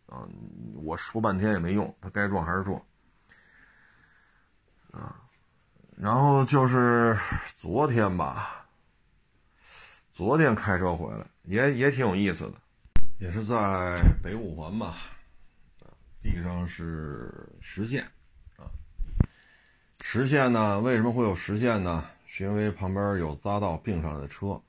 [0.05, 0.25] 啊，
[0.75, 2.81] 我说半天也没用，他该撞还是撞，
[4.91, 5.13] 啊，
[5.97, 7.19] 然后就是
[7.57, 8.65] 昨天吧，
[10.13, 11.27] 昨天开车回来。
[11.43, 12.53] 也也挺有意思的，
[13.17, 14.95] 也是在北五环吧，
[16.21, 18.03] 地上是实线，
[18.57, 18.67] 啊，
[20.01, 22.03] 实线呢，为什么会有实线呢？
[22.25, 24.61] 是因为旁边有匝道并上来的车，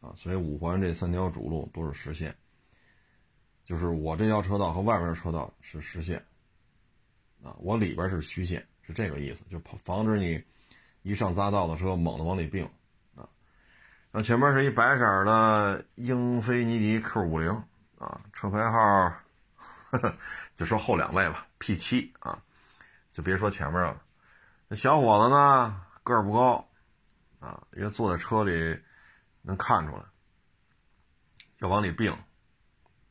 [0.00, 2.34] 啊，所以五环这三条主路都是实线，
[3.64, 6.24] 就是我这条车道和外边的车道是实线，
[7.42, 10.42] 啊，我里边是虚线，是这个意思，就防止你
[11.02, 12.64] 一上匝道的车猛的往里并。
[13.16, 13.28] 啊
[14.14, 17.50] 那前面是一白色的英菲尼迪 Q 五零
[17.98, 19.12] 啊，车牌号，
[20.54, 22.42] 就说后两位吧，P 七啊，
[23.10, 24.00] 就别说前面了。
[24.68, 26.68] 那小伙子呢，个儿不高
[27.40, 28.78] 啊，因为坐在车里
[29.42, 30.02] 能看出来，
[31.58, 32.16] 要往里并，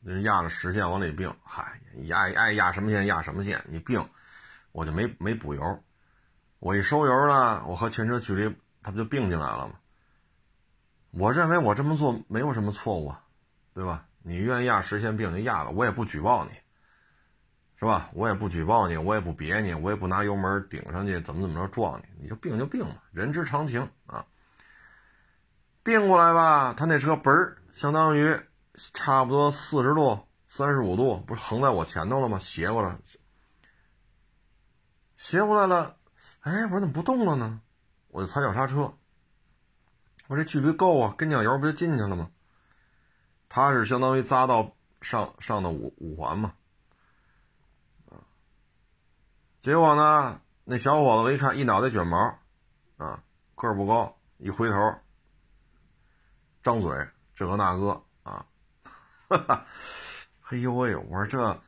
[0.06, 1.34] 就压着实线往里并。
[1.42, 4.04] 嗨，压爱压什么线压什么线，你并，
[4.72, 5.84] 我就没没补油，
[6.58, 9.74] 我一收油呢，我和前车距离它不就并进来了吗？
[11.10, 13.22] 我认为我这么做没有什么错误啊，
[13.74, 14.06] 对吧？
[14.22, 16.52] 你愿意压实线并就压吧，我也不举报你，
[17.82, 18.08] 是吧？
[18.12, 24.24] 我也不举报你，我也不别你，我也不拿油门顶上去怎么怎么着撞你，你就病就病了，人之常情啊。
[25.82, 28.38] 并过来吧，他那车嘣儿，相当于
[28.94, 32.38] 差不多四十度、三十五度，不是横在我前头了吗？
[32.38, 32.96] 斜过来，
[35.16, 35.96] 斜过来了，
[36.42, 37.60] 哎，我说怎么不动了呢？
[38.12, 38.94] 我就踩脚刹车。
[40.28, 42.30] 我这距离够啊，跟酱油不就进去了吗？
[43.48, 46.54] 他是相当于匝道上上的五五环嘛，
[48.08, 48.22] 啊，
[49.62, 52.18] 结果呢，那小伙子一看一脑袋卷毛，
[52.96, 53.22] 啊，
[53.54, 54.76] 个儿不高，一回头，
[56.64, 56.90] 张嘴
[57.32, 58.44] 这个那个啊，
[59.28, 59.64] 哈哈，
[60.48, 61.62] 哎呦喂，我说这，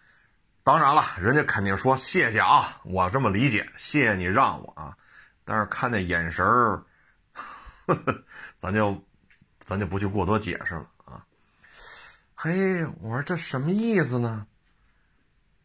[0.65, 4.97] 当然了，人家肯定说谢谢啊，我这么理解，谢谢你让我啊，
[5.45, 6.85] 但是看那眼神儿。
[7.33, 8.25] 呵呵，
[8.59, 9.01] 咱就，
[9.61, 11.25] 咱就不去过多解释了啊。
[12.35, 14.49] 嘿，我说这什么意思呢？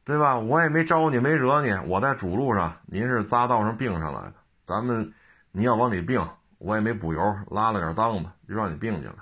[0.09, 0.39] 对吧？
[0.39, 5.13] 我也没招你，没惹你，我在主路上，您是匝道上并上来的，咱们
[5.51, 9.17] 你要往里并，我也没补油，拉了点档子就让你并进来。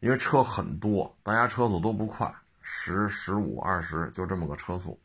[0.00, 2.30] 因为车很多，大家车速都不快，
[2.60, 5.00] 十、十五、二十，就这么个车速，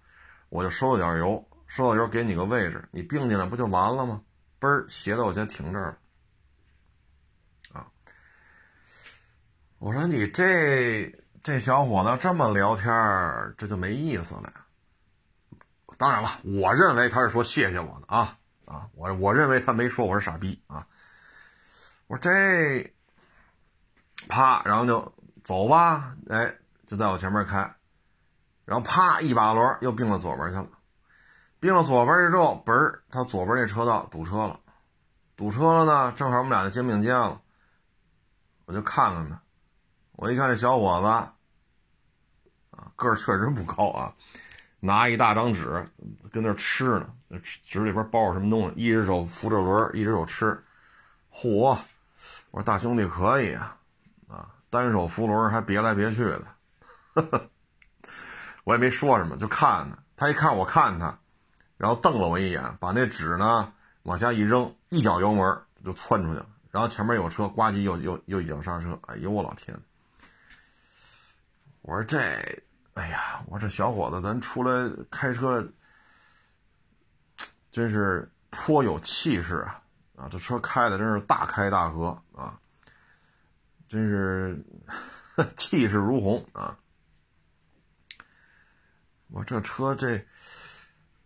[0.50, 4.22] 我就收了点油，收了油给你个位置，你并进来不就完了吗？
[4.60, 5.98] 嘣儿，斜到我先停这儿
[7.74, 7.88] 了。
[9.80, 11.10] 我说你这
[11.48, 12.92] 这小伙子这么聊天
[13.58, 14.52] 这就没意思了。
[15.98, 20.86] 当然了，我认为他是说谢谢我的啊啊，我我认为他没说我是傻逼啊。
[22.08, 22.94] 我说这，
[24.28, 26.54] 啪，然后就走吧，哎，
[26.86, 27.60] 就在我前面开，
[28.66, 30.68] 然后啪一把轮又并到左边去了，
[31.62, 34.60] 并到左边去之后，嘣儿，他左边那车道堵车了，
[35.38, 37.40] 堵车了呢，正好我们俩就肩并肩了，
[38.66, 39.42] 我就看看他。
[40.12, 41.30] 我一看这小伙子，
[42.98, 44.14] 个儿确实不高啊，
[44.82, 45.86] 拿一大张纸
[46.30, 48.76] 跟那吃呢，纸里边包着什么东西？
[48.76, 50.62] 一只手扶着轮，一只手吃。
[51.32, 51.78] 嚯！
[52.52, 53.78] 我说大兄弟可以啊，
[54.28, 56.44] 啊，单手扶轮还别来别去的。
[58.64, 59.98] 我也没说什么，就看他。
[60.16, 61.20] 他一看我看他，
[61.78, 66.48] 然后瞪了我一眼，把那纸呢往下一扔，一脚油门就窜出去了。
[66.72, 69.00] 然后前面有车，呱唧又又又一脚刹车。
[69.04, 69.80] 哎呦我老天！
[71.82, 72.18] 我说这，
[72.98, 75.72] 哎呀，我这小伙子，咱出来开车，
[77.70, 79.80] 真是颇有气势啊！
[80.16, 82.60] 啊，这车开的真是大开大合啊，
[83.88, 84.60] 真是
[85.56, 86.76] 气势如虹啊！
[89.28, 90.26] 我这车这，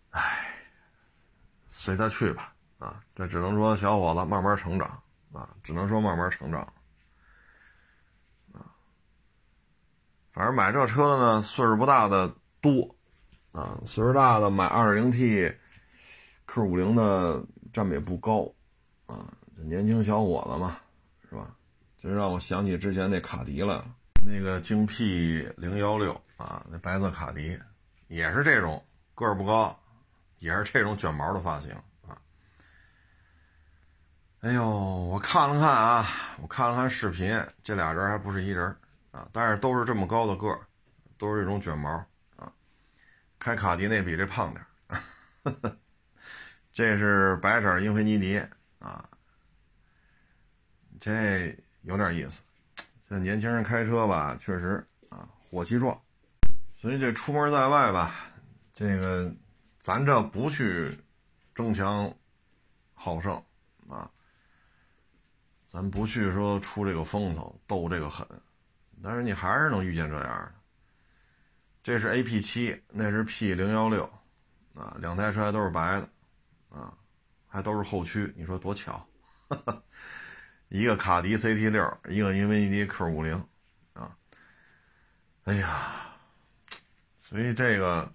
[0.09, 0.53] 哎，
[1.67, 3.01] 随他去吧啊！
[3.15, 6.73] 这只能说小伙子慢慢成长啊，只能说慢慢成长。
[10.33, 12.95] 反正买这车的呢，岁数不大的多，
[13.51, 15.53] 啊，岁数大的买 2.0T
[16.47, 18.49] Q50 的占比不高，
[19.07, 20.77] 啊，年轻小伙子嘛，
[21.29, 21.53] 是吧？
[21.97, 23.85] 就让我想起之前那卡迪了，
[24.25, 27.59] 那个京 P 零幺六啊，那白色卡迪，
[28.07, 29.77] 也是这种个儿不高，
[30.39, 31.71] 也是这种卷毛的发型
[32.07, 32.17] 啊。
[34.39, 36.07] 哎呦，我看了看啊，
[36.41, 38.73] 我看了看视频，这俩人还不是一人。
[39.11, 40.67] 啊，但是都是这么高的个儿，
[41.17, 41.89] 都是这种卷毛
[42.35, 42.51] 啊。
[43.37, 45.77] 开卡迪那比这胖点儿，
[46.71, 48.41] 这是白色英菲尼迪
[48.79, 49.09] 啊，
[50.99, 52.41] 这有点意思。
[52.77, 55.99] 现在年轻人开车吧，确实啊，火气壮。
[56.75, 58.15] 所以这出门在外吧，
[58.73, 59.33] 这个
[59.79, 60.97] 咱这不去
[61.53, 62.11] 争强
[62.93, 63.33] 好胜
[63.89, 64.09] 啊，
[65.67, 68.25] 咱不去说出这个风头，斗这个狠。
[69.03, 70.53] 但是你还是能遇见这样的，
[71.81, 74.03] 这是 A P 七，那是 P 零幺六，
[74.75, 76.09] 啊，两台车还都是白的，
[76.69, 76.93] 啊，
[77.47, 79.03] 还都是后驱，你说多巧，
[80.69, 83.43] 一个卡迪 C T 六，一个英菲尼迪 Q 五零，
[83.93, 84.15] 啊，
[85.45, 86.15] 哎呀，
[87.19, 88.11] 所以这个，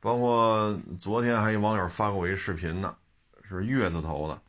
[0.00, 2.96] 包括昨天还有网友发过我一视频呢，
[3.44, 4.42] 是月字头的，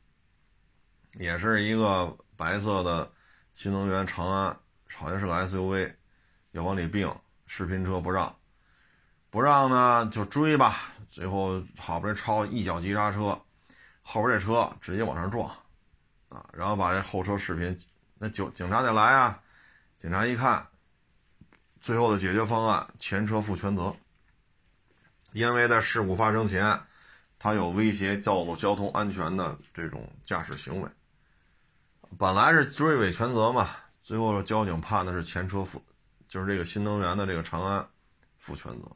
[1.13, 3.11] 也是一个白色的
[3.53, 4.57] 新能源长安。
[4.95, 5.93] 好像是个 SUV，
[6.51, 7.13] 要往里并，
[7.45, 8.35] 视频车不让，
[9.29, 13.39] 不让呢就追吧，最后好不容易超一脚急刹车，
[14.01, 15.49] 后边这车直接往上撞，
[16.29, 17.77] 啊，然后把这后车视频，
[18.17, 19.39] 那警警察得来啊，
[19.97, 20.67] 警察一看，
[21.81, 23.95] 最后的解决方案，前车负全责，
[25.31, 26.79] 因为在事故发生前，
[27.39, 30.89] 他有威胁道路交通安全的这种驾驶行为，
[32.17, 33.69] 本来是追尾全责嘛。
[34.03, 35.81] 最后，交警判的是前车负，
[36.27, 37.87] 就是这个新能源的这个长安
[38.37, 38.91] 负全责。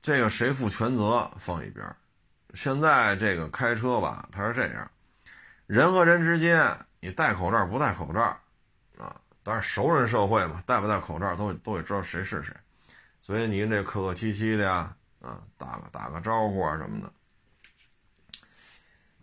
[0.00, 1.96] 这个谁负全责放一边
[2.52, 4.90] 现在这个开车吧，他是这样，
[5.66, 8.20] 人和人之间，你戴口罩不戴口罩，
[8.98, 12.54] 啊，当然熟人社会嘛，戴不戴口罩都都得知道谁是谁，
[13.22, 17.12] 所以您这客客气气的呀，啊，打个打个招呼啊什么的，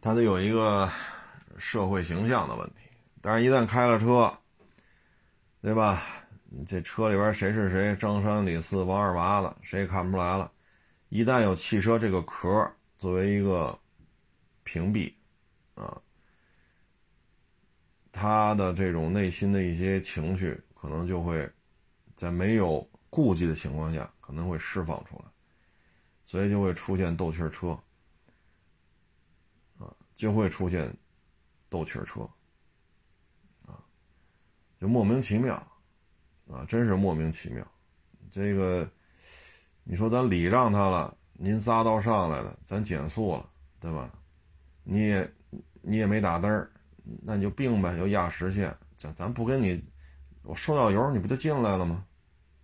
[0.02, 0.89] 他得有一个
[1.60, 2.81] 社会形象的问题。
[3.22, 4.36] 但是，一旦开了车，
[5.62, 6.04] 对吧？
[6.68, 10.52] 这车里边谁是谁，张三李四王二麻子，谁也看不出来了。
[11.08, 13.80] 一旦有汽车这个壳作为一个
[14.64, 15.14] 屏蔽，
[15.76, 16.02] 啊，
[18.12, 21.50] 他的这种内心的一些情绪，可能就会
[22.16, 25.26] 在没有顾忌的情况下，可能会释放出来，
[26.26, 27.70] 所以就会出现斗气车，
[29.78, 30.94] 啊，就会出现
[31.70, 32.28] 斗气车。
[34.82, 35.56] 就莫名其妙，
[36.50, 37.63] 啊，真是莫名其妙。
[38.32, 38.89] 这个，
[39.84, 43.48] 你说咱礼让他了，您匝道上来了，咱减速了，
[43.80, 44.12] 对吧？
[44.84, 45.34] 你也
[45.82, 46.72] 你也没打灯儿，
[47.22, 48.76] 那你就并呗，就压实线。
[48.98, 49.84] 咱咱不跟你，
[50.41, 52.04] 我收到油，你不就进来了吗？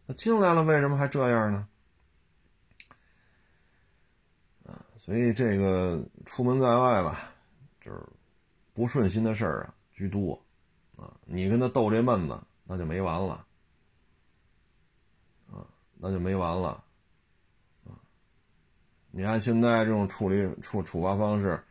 [0.08, 1.68] 那进来了，为什么还这样呢？
[4.66, 7.30] 啊，所以这个出门在外吧，
[7.80, 8.02] 就是
[8.74, 10.44] 不顺心的事儿啊居多。
[10.98, 13.46] 啊，你跟他斗这闷子，那就没完了，
[15.48, 15.62] 啊，
[15.96, 16.84] 那就没完了，
[17.86, 17.94] 啊，
[19.12, 21.64] 你看现在这种处理处处罚方式，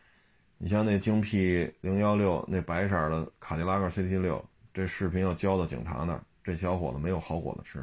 [0.59, 7.81] 你像那京 P 零幺六那白色的卡迪拉克 CT 六，这视频要交到警察那，这小伙子没有好果子吃，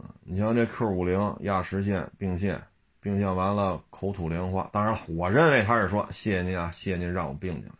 [0.00, 2.66] 啊，你像这 Q 五零压实线并线，
[2.98, 7.72] 并线完了口吐莲花，当然了，我认为他是说谢谢您啊，谢谢您让我并进来。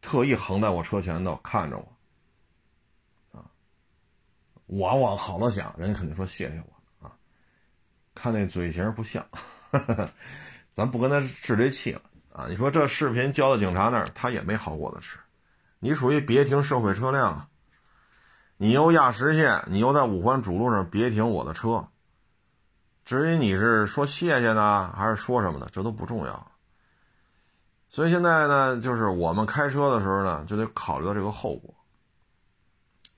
[0.00, 3.44] 特意横在我车前头看着我，啊，
[4.66, 7.12] 我往好了想，人家肯定说谢谢我啊。
[8.14, 9.26] 看那嘴型不像，
[10.72, 12.46] 咱不跟他置这气了啊。
[12.48, 15.18] 你说这视频交到警察那儿，他也没好果子吃。
[15.78, 17.48] 你属于别停社会车辆，
[18.56, 21.88] 你又压实线，你又在五环主路上别停我的车。
[23.04, 26.47] 至于你是说谢谢呢，还是说什么的，这都不重要。
[27.88, 31.74] 所以现在呢，就是我们开车的时候呢，就得考虑到这个后果。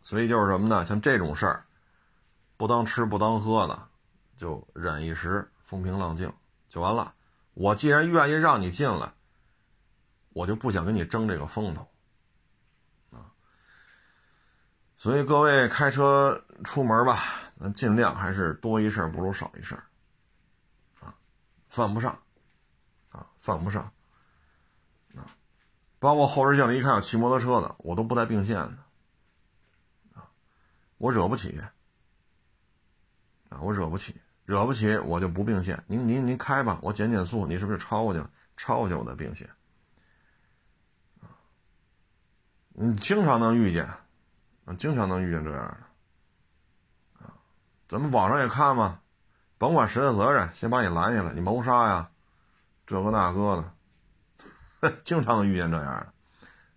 [0.03, 0.85] 所以就是什么呢？
[0.87, 1.65] 像这种事儿，
[2.57, 3.89] 不当吃不当喝的，
[4.37, 6.33] 就忍一时，风平浪静
[6.69, 7.15] 就完了。
[7.55, 9.13] 我既然愿意让你进来，
[10.31, 11.89] 我就不想跟你争这个风头
[13.11, 13.31] 啊。
[14.97, 17.23] 所以各位开车出门吧，
[17.61, 19.75] 咱尽量还是多一事不如少一事
[21.01, 21.15] 啊，
[21.69, 22.19] 犯不上
[23.11, 23.93] 啊，犯不上。
[26.01, 30.23] 包括后视镜里一看有骑摩托车的，我都不带并线的，
[30.97, 31.61] 我惹不起，
[33.51, 35.85] 啊，我惹不起，惹不起我就不并线。
[35.87, 38.31] 您您您开吧，我减减速，你是不是超过去了？
[38.57, 39.49] 超过去我再并线，
[41.21, 41.29] 啊，
[42.71, 43.85] 你经常能遇见，
[44.65, 47.37] 啊，经常能遇见这样的，啊，
[47.89, 49.01] 咱们网上也看嘛，
[49.59, 52.11] 甭管谁的责任，先把你拦下来，你谋杀呀，
[52.87, 53.75] 这个那个的。
[55.03, 56.13] 经常遇见这样的，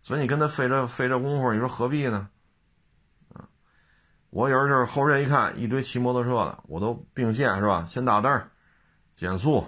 [0.01, 2.29] 所以你跟他费这费这功夫，你说何必呢？
[4.29, 7.85] 我有时候就是后视镜一看，一堆骑摩托车的，我都并线是吧？
[7.87, 8.49] 先打灯，
[9.15, 9.63] 减速，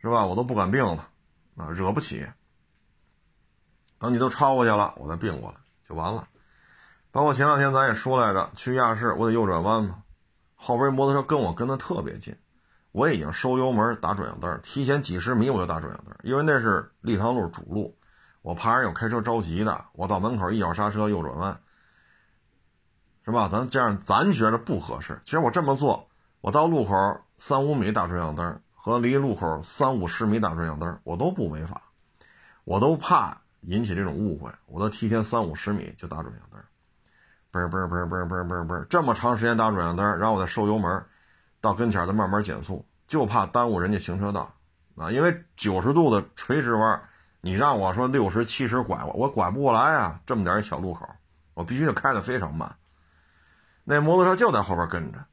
[0.00, 0.26] 是吧？
[0.26, 1.08] 我都不敢并了，
[1.56, 2.26] 啊，惹不起。
[3.98, 6.26] 等你都超过去了，我再并过来就完了。
[7.12, 10.02] 包括前两天咱也说来着，去亚市我得右转弯嘛，
[10.56, 12.36] 后边摩托车跟我跟的特别近。
[12.92, 17.96] 我已经收油门打转向灯，提前几十米我就打转向灯，因为那是立汤路主路，
[18.42, 21.58] 我怕人有开车着急的，我到门口一脚刹车右转弯，
[23.24, 23.48] 是吧？
[23.50, 25.18] 咱这样咱觉得不合适。
[25.24, 26.06] 其实我这么做，
[26.42, 26.94] 我到路口
[27.38, 31.80] 三五米打转向灯和离路口三五十米打转向灯，我都不违法，
[32.64, 36.60] 我都怕引起这种误会，我都提前三五十米就打转向灯，
[37.50, 41.02] 嘣嘣嘣嘣嘣嘣嘣，这么长时间打转向灯，然后我再收油门。
[41.62, 44.52] 到跟前再慢慢减速，就怕耽误人家行车道
[44.96, 45.10] 啊！
[45.10, 47.00] 因为九十度的垂直弯，
[47.40, 50.20] 你让我说六十七十拐我，我拐不过来啊！
[50.26, 51.08] 这么点一小路口，
[51.54, 52.76] 我必须得开得非常慢。
[53.84, 55.24] 那摩托车就在后边跟着，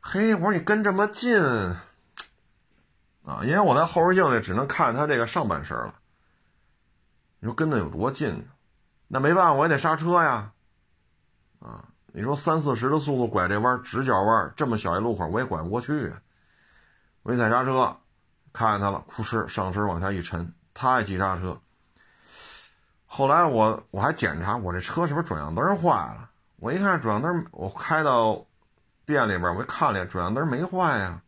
[0.00, 1.40] 嘿，我说你跟这么近
[3.24, 3.40] 啊！
[3.42, 5.94] 因为我在后视镜里只能看他这个上半身了。
[7.40, 8.46] 你说跟的有多近？
[9.08, 10.52] 那没办法，我也得刹车呀，
[11.58, 11.88] 啊！
[12.14, 16.20] 你说三四十的速度拐这弯，直角弯，这么小一路口，我也拐不过去啊。
[17.22, 17.96] 我一踩刹车，
[18.52, 21.58] 看见他了，扑哧上身往下一沉，他也急刹车。
[23.06, 28.44] 后来我我还检查我这车是不是转向灯坏了，我一看转向灯，我开到
[29.06, 31.22] 店里边，我一看了，转向灯没坏呀。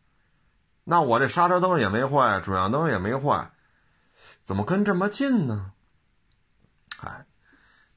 [0.85, 3.51] 那我这刹车灯也没坏，转向灯也没坏，
[4.43, 5.73] 怎么跟这么近呢？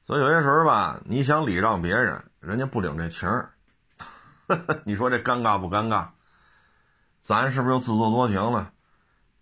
[0.08, 2.24] 所以有些时候吧，你想礼让别人。
[2.40, 3.52] 人家不领这情儿，
[4.86, 6.08] 你说这尴尬不尴尬？
[7.20, 8.72] 咱是不是又自作多情了？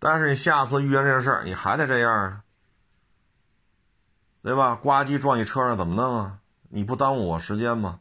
[0.01, 2.43] 但是你下次遇见这事儿，你还得这样啊，
[4.43, 4.75] 对吧？
[4.75, 6.39] 呱唧撞你车上怎么弄啊？
[6.69, 8.01] 你不耽误我时间吗？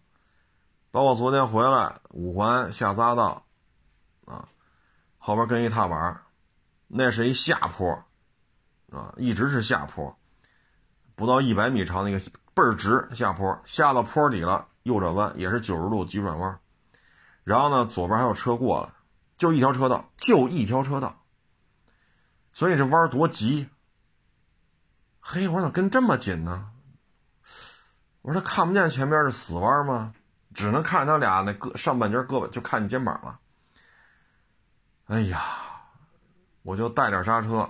[0.90, 3.46] 包括昨天回来五环下匝道，
[4.26, 4.50] 啊，
[5.20, 6.20] 后边跟一踏板，
[6.88, 8.04] 那是一下坡，
[8.92, 10.18] 啊，一直是下坡，
[11.16, 12.20] 不到一百米长的一个
[12.56, 16.58] 倍儿直下坡，下到坡底了，右转弯也是九十度急转弯，
[17.44, 18.90] 然后呢，左边还有车过来，
[19.38, 21.22] 就一条车道，就一条车道，
[22.54, 23.70] 所以这弯多急。
[25.20, 26.72] 嘿，我说怎么跟这么紧呢？
[28.22, 30.14] 我说他看不见前面是死弯吗？
[30.54, 33.40] 只能看他俩那胳上半截胳膊，就看你肩膀了。
[35.08, 35.44] 哎呀，
[36.64, 37.70] 我就带点刹车。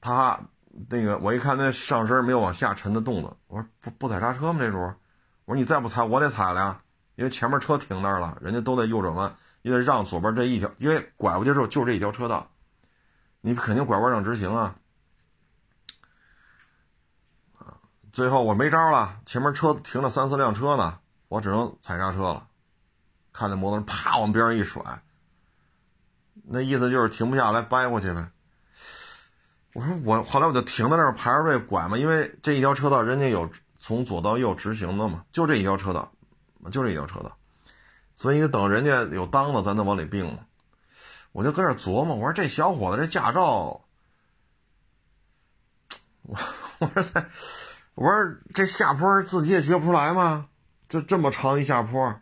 [0.00, 0.40] 他
[0.88, 4.60] 那个我一看那上身没有往下沉的动作，我说不不踩刹车吗？
[4.60, 4.94] 这时候，
[5.44, 6.80] 我说你再不踩我得踩了呀，
[7.16, 12.50] 因为前面车停那儿了，人家都在右转弯，也得让左边这一条，因为拐过去之后就这一条车道，
[13.40, 14.76] 你肯定拐弯让直行啊。
[18.12, 20.98] 最后我没招了，前面车停了三四辆车呢，
[21.28, 22.46] 我只能踩刹车了。
[23.32, 25.02] 看那摩托车啪往边上一甩，
[26.44, 28.30] 那意思就是停不下来，掰过去呗。
[29.72, 33.48] 我说我后来我就停在那儿排着队拐嘛，因为这一条车道人家有
[33.78, 36.10] 从左到右直行的嘛，就这一条车道，
[36.72, 37.36] 就这一条车道，
[38.14, 40.40] 所以你等人家有当了，咱再往里并嘛。
[41.32, 43.82] 我就搁这琢磨，我说这小伙子这驾照，
[46.22, 46.38] 我
[46.78, 47.26] 我说在。
[47.94, 50.46] 我说这下坡自己也觉不出来吗？
[50.88, 52.14] 这这么长一下坡，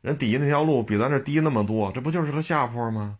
[0.00, 3.16] 人底下那条路比咱这低那么多，这不就是个下坡吗？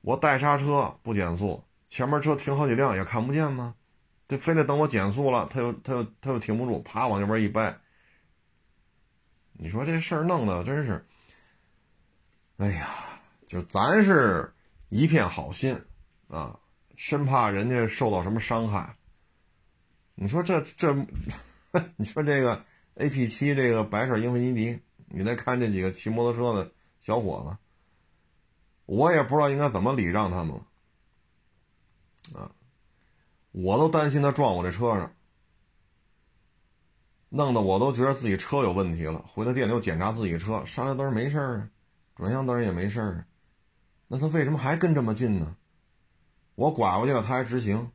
[0.00, 3.74] 我带刹车不减速，前面车停好几辆也看不见吗？
[4.28, 7.76] 这非得等我减速了，他又他又他又停不住，啪往那边一掰。
[9.54, 11.04] 你说这事儿弄的真是，
[12.58, 12.88] 哎呀，
[13.44, 14.54] 就咱是
[14.88, 15.76] 一片好心
[16.28, 16.60] 啊，
[16.94, 18.94] 生怕人家受到什么伤害。
[20.14, 20.94] 你说这这，
[21.98, 22.64] 你说这个
[22.94, 26.70] A P 七这个白色英菲尼迪，你再看这几个骑摩托车的
[27.00, 27.58] 小伙子，
[28.86, 30.62] 我也不知道应该怎么礼让他们了，
[32.34, 32.50] 啊，
[33.52, 35.12] 我都担心他撞我这车上，
[37.28, 39.24] 弄得我都觉得自己车有问题了。
[39.26, 41.70] 回到店里又检查自己车，刹车灯没事儿啊，
[42.16, 43.26] 转向灯也没事儿啊，
[44.08, 45.56] 那他为什么还跟这么近呢？
[46.56, 47.90] 我拐过去了，他还直行。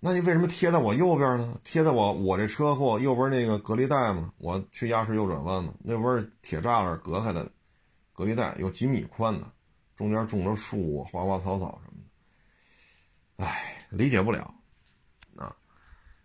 [0.00, 1.58] 那你为什么贴在我右边呢？
[1.64, 7.50] 贴在我我这车后右边那个隔离带嘛，我去压实右转弯嘛，那不是铁栅栏隔开的
[8.12, 9.50] 隔离带，有几米宽的，
[9.96, 11.93] 中间种着树、花花草草什么，
[13.36, 14.54] 哎，理解不了
[15.36, 15.54] 啊。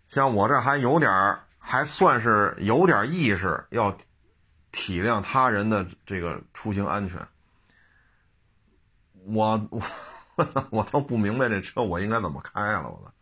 [0.08, 3.96] 像我这还有点还算是有点意识，要
[4.72, 7.20] 体谅他人的这个出行安全。
[9.26, 9.82] 我我
[10.70, 13.14] 我都不明白这车我应该怎么开了，我。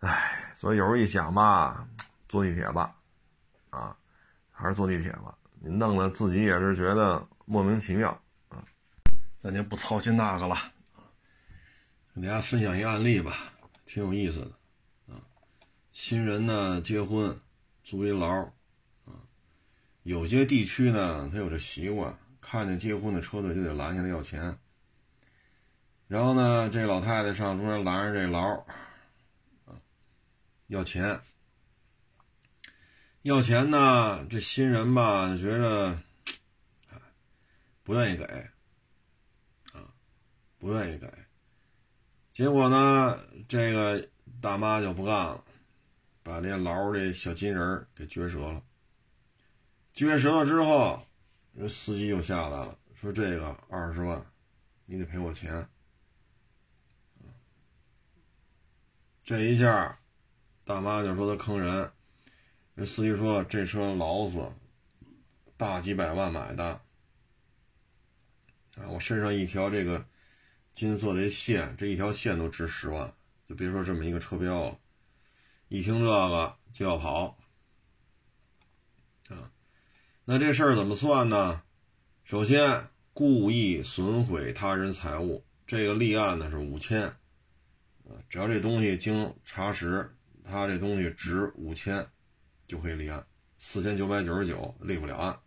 [0.00, 1.86] 唉，所以有时候一想吧，
[2.28, 2.92] 坐地铁吧，
[3.70, 3.96] 啊，
[4.50, 5.36] 还是坐地铁吧。
[5.60, 8.10] 你弄得自己也是觉得莫名其妙
[8.48, 8.64] 啊。
[9.38, 10.56] 咱就不操心那个了。
[12.14, 13.52] 给大家分享一个案例吧，
[13.86, 15.20] 挺有意思的啊。
[15.92, 17.40] 新人呢结婚
[17.82, 18.28] 租一牢
[19.06, 19.24] 啊，
[20.02, 24.58] 有些地区呢他有这习惯，看见结婚的车队就得拦下来要钱。
[26.06, 28.64] 然后呢，这老太太上中间拦着这牢。
[30.66, 31.20] 要钱，
[33.22, 34.26] 要钱呢？
[34.28, 35.98] 这新人吧，觉着
[37.82, 38.24] 不愿意给，
[39.72, 39.92] 啊，
[40.58, 41.06] 不愿意给。
[42.32, 44.08] 结果呢，这个
[44.40, 45.44] 大妈就不干了，
[46.22, 48.62] 把这牢这小金人给撅折了。
[49.94, 51.06] 撅折了之后，
[51.58, 54.24] 这司机又下来了，说：“这个二十万，
[54.86, 55.68] 你得赔我钱。”
[59.24, 59.98] 这一下。
[60.64, 61.90] 大妈就说他坑人，
[62.76, 64.48] 这司机说这车老死，
[65.56, 66.64] 大几百万买的，
[68.76, 70.06] 啊，我身上一条这个
[70.72, 73.12] 金色的线，这一条线都值十万，
[73.48, 74.78] 就别说这么一个车标了。
[75.68, 77.36] 一听这个就要跑，
[79.28, 79.50] 啊，
[80.24, 81.62] 那这事儿怎么算呢？
[82.24, 90.14] 首先，故意损毁他人财物，这个立案呢是五千，啊，只要这东西经查实。
[90.44, 92.04] 他这东西值五千，
[92.66, 93.24] 就可以立案，
[93.58, 95.38] 四千九百九十九立不了案。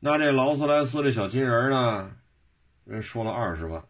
[0.00, 2.14] 那这劳斯莱斯这小金人呢？
[2.84, 3.82] 人说了二十万，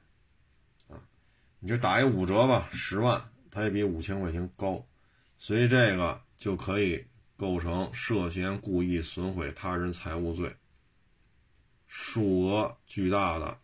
[1.66, 4.86] 你就打一五折吧，十万，他也比五千块钱高，
[5.36, 7.04] 所以这个就可以
[7.36, 10.54] 构成涉嫌故意损毁他人财物罪，
[11.88, 13.58] 数额巨大的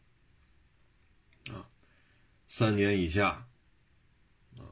[2.49, 3.47] 三年以下，
[4.59, 4.67] 啊，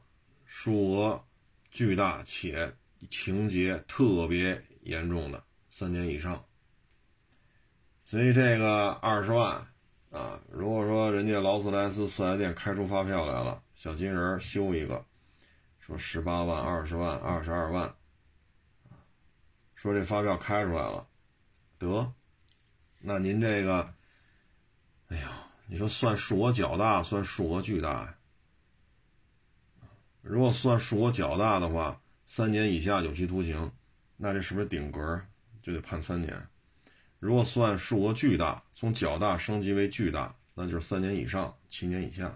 [0.45, 1.23] 数额
[1.71, 2.75] 巨大且
[3.09, 6.43] 情节特别严重的三年以上。
[8.03, 9.70] 所以这个二十万
[10.11, 15.03] 啊，如果说人家劳斯莱斯四 S 店开出发票来了，小金人修一个，
[15.79, 17.95] 说十八万、二十万、二十二万，
[19.73, 21.07] 说这发票开出来了，
[21.77, 22.13] 得，
[22.99, 23.93] 那您这个，
[25.07, 25.47] 哎呀。
[25.67, 28.17] 你说算数额较大，算数额巨大呀？
[30.21, 33.71] 如果算数额较大的话，三年以下有期徒刑，
[34.17, 35.21] 那这是不是顶格
[35.61, 36.45] 就得判三年？
[37.21, 42.35] 如果算数额巨大，从较大升级为巨大，那就是三年以上七年以下。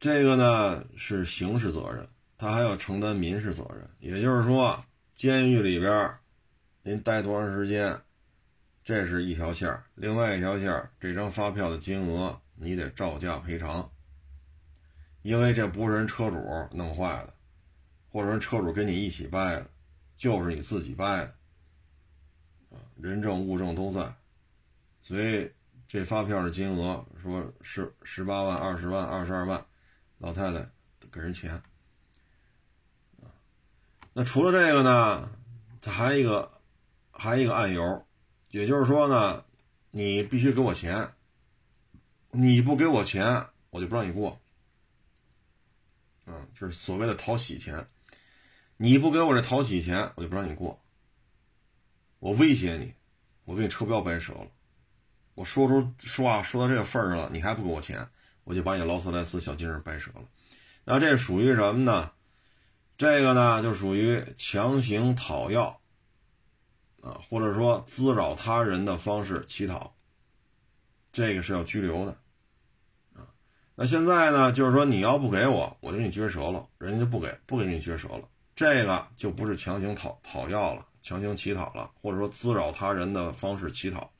[0.00, 2.08] 这个呢是刑事责任，
[2.38, 3.86] 他还要承担民事责任。
[3.98, 4.82] 也就是说，
[5.14, 6.10] 监狱里边
[6.82, 8.00] 您待多长时间？
[8.82, 13.90] 这是一条线另外一条线这张发票的金额你得照价赔偿，
[15.20, 16.38] 因为这不是人车主
[16.70, 17.34] 弄坏的，
[18.08, 19.70] 或者人车主跟你一起掰的，
[20.16, 21.36] 就是你自己掰的，
[22.70, 24.12] 啊，人证物证都在，
[25.02, 25.52] 所以
[25.86, 29.64] 这发票的金额说是十八万、二十万、二十二万，
[30.18, 30.68] 老太太
[31.12, 31.52] 给人钱，
[33.22, 33.30] 啊，
[34.12, 35.30] 那除了这个呢，
[35.80, 36.50] 他还一个
[37.12, 38.02] 还一个案由。
[38.52, 39.44] 也就是说呢，
[39.90, 41.12] 你必须给我钱，
[42.30, 44.40] 你不给我钱，我就不让你过。
[46.24, 47.86] 啊，就是所谓的讨喜钱，
[48.76, 50.80] 你不给我这讨喜钱，我就不让你过。
[52.18, 52.94] 我威胁你，
[53.44, 54.48] 我给你车标掰折了。
[55.34, 58.08] 我说出说话说到这个份儿上了，你还不给我钱，
[58.44, 60.24] 我就把你劳斯莱斯小金人掰折了。
[60.84, 62.12] 那这属于什么呢？
[62.96, 65.80] 这个呢，就属于强行讨要。
[67.02, 69.94] 啊，或者说滋扰他人的方式乞讨，
[71.12, 72.18] 这个是要拘留的，
[73.14, 73.28] 啊，
[73.76, 84.12] 那现在呢，就是说你要不给我，我就给你撅折了，人家就不给，不给你撅折了，这个就不是强行讨讨要了，强行乞讨了，或者说滋扰他人的方式乞讨，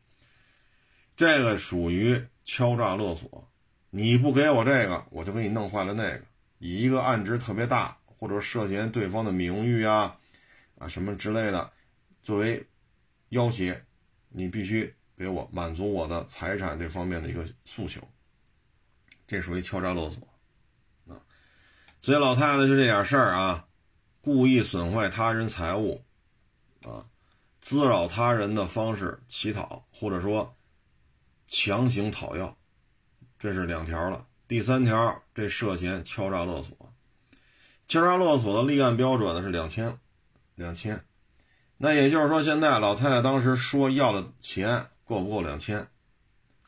[1.17, 3.51] 这个属于敲诈勒索，
[3.91, 6.23] 你不给我这个，我就给你弄坏了那个，
[6.59, 10.17] 以一个案值特别大，或者涉嫌对方的名誉啊，
[10.79, 11.73] 啊什么之类的，
[12.23, 12.65] 作为。
[13.31, 13.77] 要挟，
[14.29, 18.01] 你必须给我满足我的财产这方面的一个诉求，
[19.27, 20.29] 这属于敲诈勒索
[21.13, 21.19] 啊。
[22.01, 23.66] 所以老太太就这点事儿啊，
[24.27, 26.03] 故意损坏他人财物
[26.83, 27.07] 啊，
[27.61, 30.57] 滋扰他人的方式乞讨，或者说
[31.47, 32.59] 强行讨要，
[33.39, 34.27] 这是两条了。
[34.49, 36.93] 第三条，这涉嫌敲诈勒索，
[37.87, 39.97] 敲诈勒索的立案标准呢是两千，
[40.57, 41.05] 两千。
[41.77, 45.87] 那也就是说，现在老太太当时说要的钱够不够两千？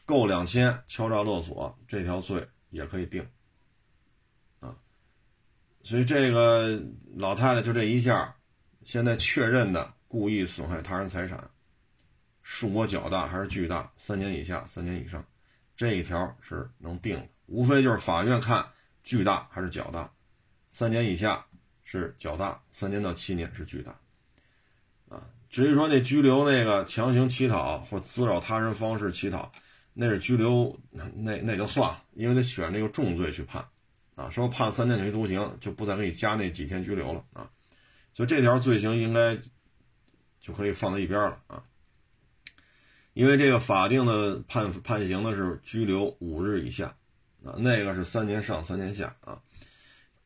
[0.07, 3.29] 够两千，敲诈勒索这条罪也可以定。
[5.89, 6.79] 所以这个
[7.17, 8.37] 老太太就这一下，
[8.83, 11.43] 现在确认的故意损害他人财产，
[12.43, 13.91] 数额较大还是巨大？
[13.97, 15.25] 三年以下，三年以上，
[15.75, 17.27] 这一条是能定的。
[17.47, 18.63] 无非就是法院看
[19.03, 20.13] 巨大还是较大，
[20.69, 21.43] 三年以下
[21.85, 23.99] 是较大，三年到七年是巨大。
[25.09, 29.51] 啊至于说那拘留那个强行乞讨或滋扰他人方式乞讨，
[29.95, 33.67] 那是拘留，那那就算了，因为得选这个重罪去判，
[34.19, 37.49] 啊，说判三年有期徒刑，就不再给你加那几天拘留了啊，
[38.13, 39.39] 所以这条罪行应该
[40.41, 41.63] 就可以放在一边了啊，
[43.13, 46.89] 因为这个法定的判判刑的是拘留五日以下，
[47.45, 49.41] 啊，那个是三年上三年下啊，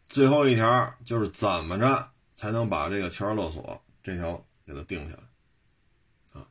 [0.09, 4.45] 最后一条就是怎么着才能把这个敲诈勒索这条。
[4.65, 6.47] 给他定下来，啊，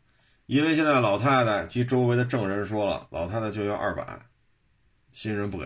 [0.45, 4.19] 因为现在老太太及周围的证人说了，老太太就要二百，
[5.13, 5.65] 新人不给，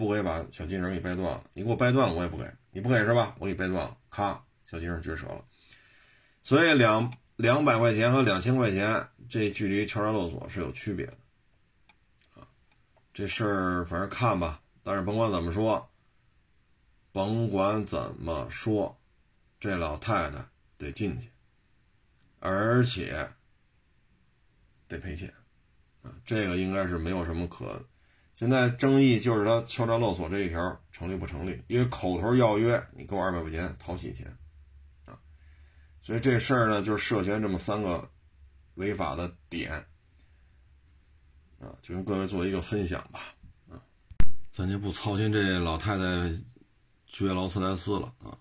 [0.00, 1.44] 不给把小金人给掰断了。
[1.52, 2.50] 你给我掰断了，我也不给。
[2.70, 3.36] 你不给是吧？
[3.38, 5.44] 我给你掰断了，咔，小金人撅折了。
[6.42, 11.18] 所以两两百块钱和两千块钱，这距离敲诈勒索是有区别的，
[12.36, 12.48] 啊，
[13.12, 14.62] 这事儿反正看吧。
[14.82, 15.90] 但是甭管怎么说，
[17.12, 18.98] 甭管怎么说，
[19.60, 20.38] 这老太太
[20.78, 21.28] 得进去。
[22.38, 23.28] 而且
[24.88, 25.30] 得赔钱
[26.02, 27.84] 啊，这个应该是没有什么可。
[28.40, 31.62] 现在争议就是他敲诈勒索这一条成立不成立？
[31.66, 34.34] 因为口头要约，你给我二百块钱讨喜钱
[35.04, 35.12] 啊，
[36.00, 38.10] 所以这事儿呢就是涉嫌这么三个
[38.76, 39.72] 违法的点
[41.60, 43.34] 啊，就跟各位做一个分享吧
[43.68, 43.76] 啊，
[44.50, 46.02] 咱就不操心这老太太
[47.12, 48.32] 撅劳斯莱斯了啊。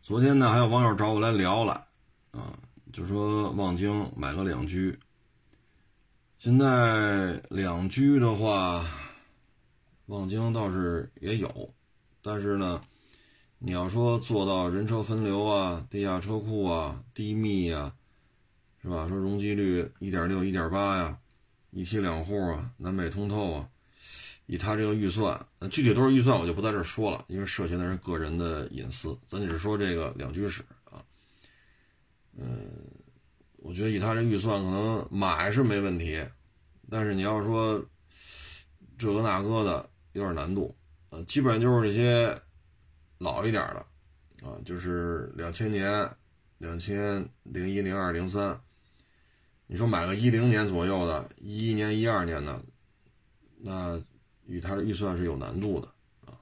[0.00, 1.88] 昨天呢还有网友找我来聊了
[2.30, 2.56] 啊。
[2.92, 4.96] 就说望京买个两居，
[6.42, 8.84] 现在两居的话，
[10.06, 11.72] 望京倒是也有，
[12.20, 12.82] 但是呢，
[13.60, 17.94] 你要说做到人车分流啊、地下车库啊、低密呀，
[18.82, 19.06] 是吧？
[19.08, 21.16] 说容积率一点六、一点八呀，
[21.70, 23.68] 一梯两户啊，南北通透啊，
[24.46, 31.04] 以他这个预算，那具体多少预算我就不在这说了，因为涉嫌的是个人的隐私，咱只是说这个两居室啊，
[32.36, 32.68] 嗯。
[33.64, 36.20] 我觉得以他这预算，可能买是没问题，
[36.90, 37.80] 但是你要说
[38.98, 40.76] 这个那个的，有点难度。
[41.10, 42.36] 呃，基本上就是这些
[43.18, 46.10] 老一点的，啊，就是两千年、
[46.58, 48.60] 两千零一、零二、零三。
[49.68, 52.60] 你说买个一零年左右的，一一年、一二年的，
[53.58, 54.02] 那
[54.44, 55.86] 与他的预算是有难度的
[56.26, 56.34] 啊。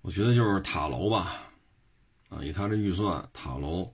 [0.00, 1.50] 我觉得就是塔楼吧，
[2.28, 3.92] 啊，以他这预算，塔楼。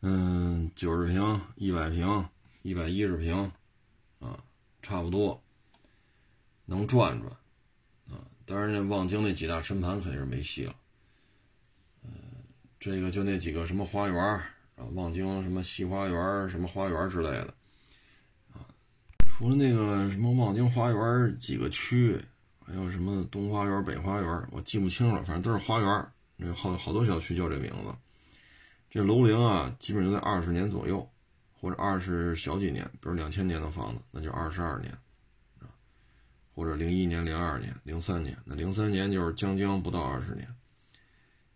[0.00, 2.28] 嗯，九十平、一百平、
[2.62, 3.50] 一百一十平，
[4.20, 4.38] 啊，
[4.82, 5.42] 差不多
[6.64, 7.32] 能转转，
[8.10, 10.76] 啊，当然那望京那几大深盘肯定是没戏了。
[12.04, 12.10] 嗯，
[12.78, 14.16] 这个就那几个什么花园
[14.76, 17.54] 啊，望京什么西花园、什么花园之类的，
[18.52, 18.62] 啊，
[19.26, 22.22] 除了那个什么望京花园几个区，
[22.64, 27.94] 还有什么东花园、北花园，我记不清了，反正都是花园，那好好多小区叫这名字。
[28.96, 31.06] 这楼龄啊，基本就在二十年左右，
[31.60, 34.90] 或者二十小几年，比如两千年的房子，那就二十二年，
[35.60, 35.68] 啊，
[36.54, 40.48] 或者零一年、零二年、零三年，那零三年就是将将不到二十年，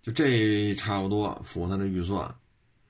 [0.02, 2.26] 就这差不多符合他的预算，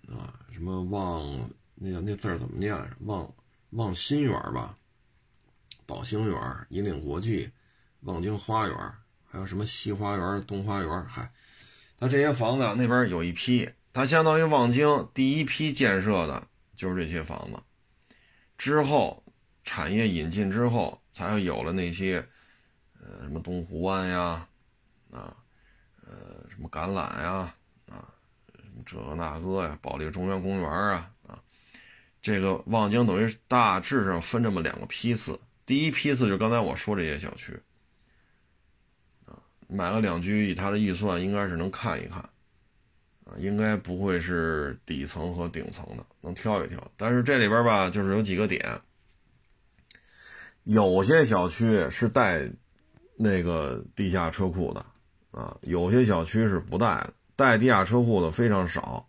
[0.09, 2.77] 啊，什么望那个那字儿怎么念？
[3.03, 3.33] 望
[3.71, 4.77] 望新园吧，
[5.87, 7.49] 宝兴园、银岭国际、
[8.01, 8.77] 望京花园，
[9.25, 11.31] 还有什么西花园、东花园，嗨，
[11.97, 13.71] 他这些房子那边有一批。
[13.93, 17.59] 它相当于望京第一批建设的就是这些房子，
[18.57, 19.25] 之后
[19.65, 22.25] 产业引进之后，才会有了那些，
[23.01, 24.47] 呃，什么东湖湾呀，
[25.11, 25.37] 啊，
[26.07, 27.55] 呃，什么橄榄呀，
[27.89, 28.09] 啊，
[28.87, 31.43] 这个那个呀，保利中央公园啊，啊，
[32.23, 37.61] 这个望京等于大致上分这么两个批次，第一批次就刚才我说这些小区，
[39.27, 39.35] 啊，
[39.69, 42.29] 买了两居，以他的预算应该是能看一看。
[43.39, 46.91] 应该不会是底层和顶层的，能挑一挑。
[46.97, 48.81] 但是这里边吧，就是有几个点，
[50.65, 52.51] 有些小区是带
[53.17, 54.85] 那个地下车库的
[55.31, 59.09] 啊，有些小区是不带的，带地下车库的非常少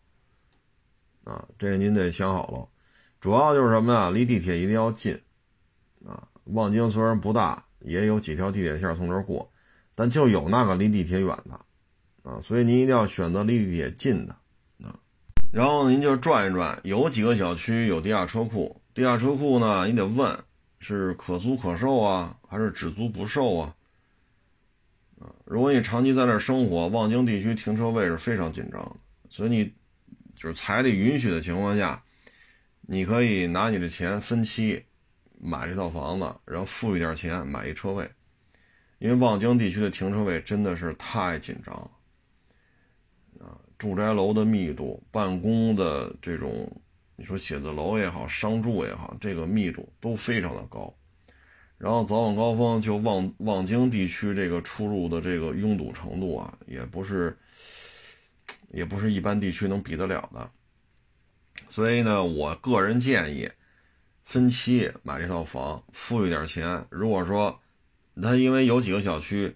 [1.23, 1.47] 啊。
[1.57, 2.67] 这您得想好了，
[3.19, 4.09] 主要就是什么呀？
[4.09, 5.19] 离地铁一定要近
[6.05, 6.27] 啊。
[6.45, 9.51] 望京虽然不大，也有几条地铁线从这儿过，
[9.95, 11.59] 但就有那个离地铁远的。
[12.23, 14.35] 啊，所以您一定要选择离地铁近的
[14.83, 14.93] 啊，
[15.51, 20.37] 然后您就转一转，有几个小区有地下车库，地下车库呢，你得问
[20.79, 23.75] 是可租可售啊，还是只租不售啊？
[25.19, 28.97] 啊，如果你长期在那儿生活，望京地区停车位是非常紧张，
[29.29, 29.73] 所以你
[30.35, 32.03] 就是财力允许的情况下，
[32.81, 34.83] 你可以拿你的钱分期
[35.39, 38.07] 买这套房子，然后付一点钱买一车位，
[38.99, 41.89] 因为望京地区的停车位真的是太紧张了。
[43.81, 46.71] 住宅楼的密度，办公的这种，
[47.15, 50.93] 你说写字楼也好，商住也好，这个密度都非常的高。
[51.79, 57.35] 然后早晚高峰，就望望京地区这个出入的这个拥堵程度啊，也不是，
[58.69, 60.47] 也不是一般地区能比得了的。
[61.67, 63.49] 所以呢，我个人建议，
[64.25, 66.85] 分期买这套房，付一点钱。
[66.91, 67.59] 如果说，
[68.21, 69.55] 它因为有几个小区，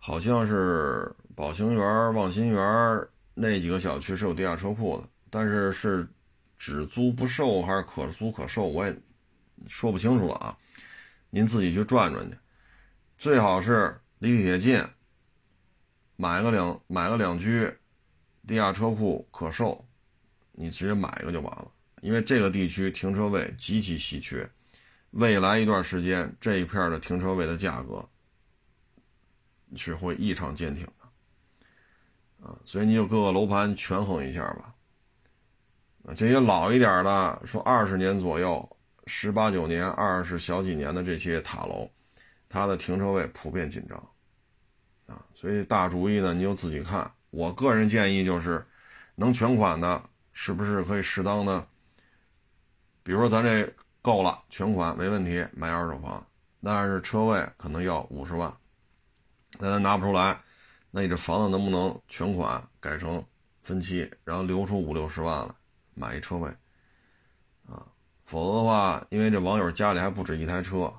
[0.00, 3.06] 好像是宝兴园、望新园。
[3.34, 6.08] 那几个小区是有地下车库的，但是是
[6.56, 8.96] 只租不售还是可租可售，我也
[9.68, 10.56] 说不清楚了啊。
[11.30, 12.36] 您自己去转转去，
[13.18, 14.82] 最好是离地铁近，
[16.16, 17.68] 买个两买个两居，
[18.46, 19.84] 地下车库可售，
[20.52, 21.68] 你直接买一个就完了。
[22.02, 24.48] 因为这个地区停车位极其稀缺，
[25.10, 28.08] 未来一段时间这一片的停车位的价格
[29.74, 31.03] 是会异常坚挺的。
[32.44, 34.74] 啊，所以你就各个楼盘权衡一下吧。
[36.06, 38.76] 啊，这些老一点的，说二十年左右、
[39.06, 41.90] 十八九年、二十小几年的这些塔楼，
[42.50, 43.96] 它的停车位普遍紧张。
[45.06, 47.10] 啊，所以大主意呢，你就自己看。
[47.30, 48.62] 我个人建议就是，
[49.14, 50.02] 能全款的，
[50.34, 51.66] 是不是可以适当的？
[53.02, 56.26] 比如说咱这够了，全款没问题，买二手房，
[56.62, 58.54] 但是车位可能要五十万，
[59.58, 60.38] 那咱拿不出来。
[60.96, 63.20] 那你这房子能不能全款改成
[63.62, 65.52] 分期，然后留出五六十万来
[65.92, 66.48] 买一车位，
[67.66, 67.84] 啊，
[68.24, 70.94] 否则的话，因为这网友家里还不止一台车，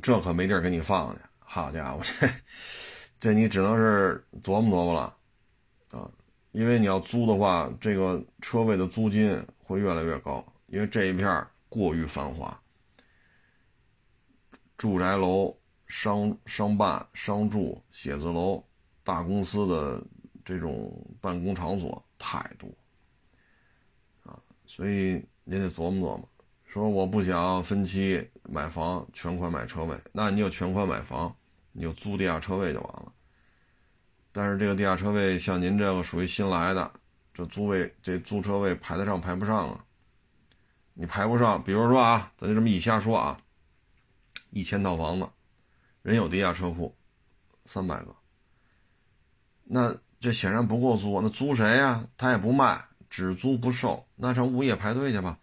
[0.00, 1.20] 这可没地儿给你放去。
[1.40, 2.26] 好家伙，这
[3.20, 5.14] 这你只能是琢磨琢磨了
[5.90, 6.10] 啊！
[6.52, 12.58] 因为你要租的话，这个车位的租金会越来越高，因为这一片过于繁华，
[14.78, 15.54] 住宅楼、
[15.86, 18.64] 商商办、商住、写字楼、
[19.10, 20.00] 大公司的
[20.44, 22.68] 这种办公场所太多
[24.22, 26.28] 啊，所以您得琢磨琢磨。
[26.64, 31.34] 说我不想分期买房，全款买车位，那你就全款买房，
[31.72, 33.12] 你就租地下车位就完了。
[34.30, 36.88] 但是这个地下车位像您这个属于新来的，
[37.34, 39.84] 这租位这租车位排得上排不上啊？
[40.94, 43.36] 你排不上，比如说啊，咱就这么一瞎说啊，
[44.50, 45.28] 一千套房子，
[46.02, 46.94] 人有地下车库，
[47.66, 48.14] 三百个，
[49.72, 52.04] 那这显然不够租，那租谁呀？
[52.18, 55.38] 他也不卖，只租不售，那上物业排队去吧。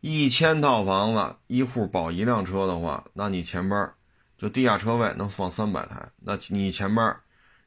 [0.00, 3.90] 一千套房子，一户保一辆车的话，那你前边
[4.36, 7.14] 就地下车位能放三百台，那你前边。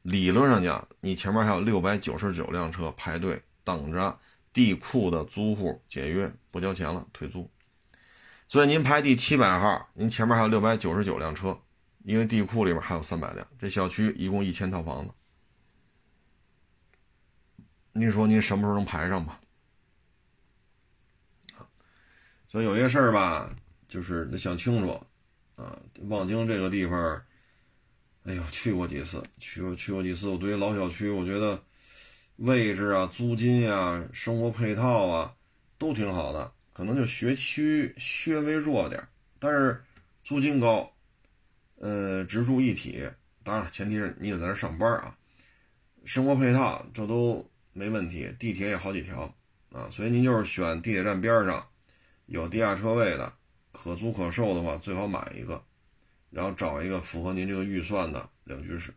[0.04, 4.18] 理论上讲，你前面还有六百九十九辆车排队等着
[4.52, 7.48] 地库的租户解约不交钱了退租，
[8.48, 11.56] 所以您排第七百号，您前面还有六百九十九辆车，
[12.04, 13.46] 因为地库里边还有三百辆。
[13.60, 15.14] 这小区一共一千套房子，
[17.94, 19.40] 您说您什么时候能排上吧？
[22.48, 23.54] 所以有些事儿吧，
[23.88, 25.02] 就是得想清楚
[25.56, 25.78] 啊。
[26.04, 27.22] 望京这个地方。
[28.24, 30.30] 哎呦，去过几次，去过去过几次。
[30.30, 31.60] 我对于老小区，我觉得
[32.36, 35.34] 位置啊、租金呀、生活配套啊
[35.80, 37.96] 都挺好的，可能就学区
[38.28, 39.04] 略微弱点，
[39.40, 39.84] 但是
[40.24, 40.88] 租金高，
[41.80, 43.10] 呃，直住一体。
[43.44, 45.18] 当然，前提是你得在这上班啊。
[46.06, 47.44] 生活配套这都
[47.74, 49.34] 没问题，地铁也好几条
[49.72, 51.68] 啊，所以您就是选地铁站边上
[52.26, 53.34] 有地下车位的，
[53.72, 55.64] 可租可售的话，最好买一个。
[56.30, 58.90] 然后找一个符合您这个预算的两居室，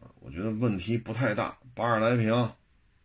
[0.00, 2.32] 啊，我觉得问题不太大，八十来平，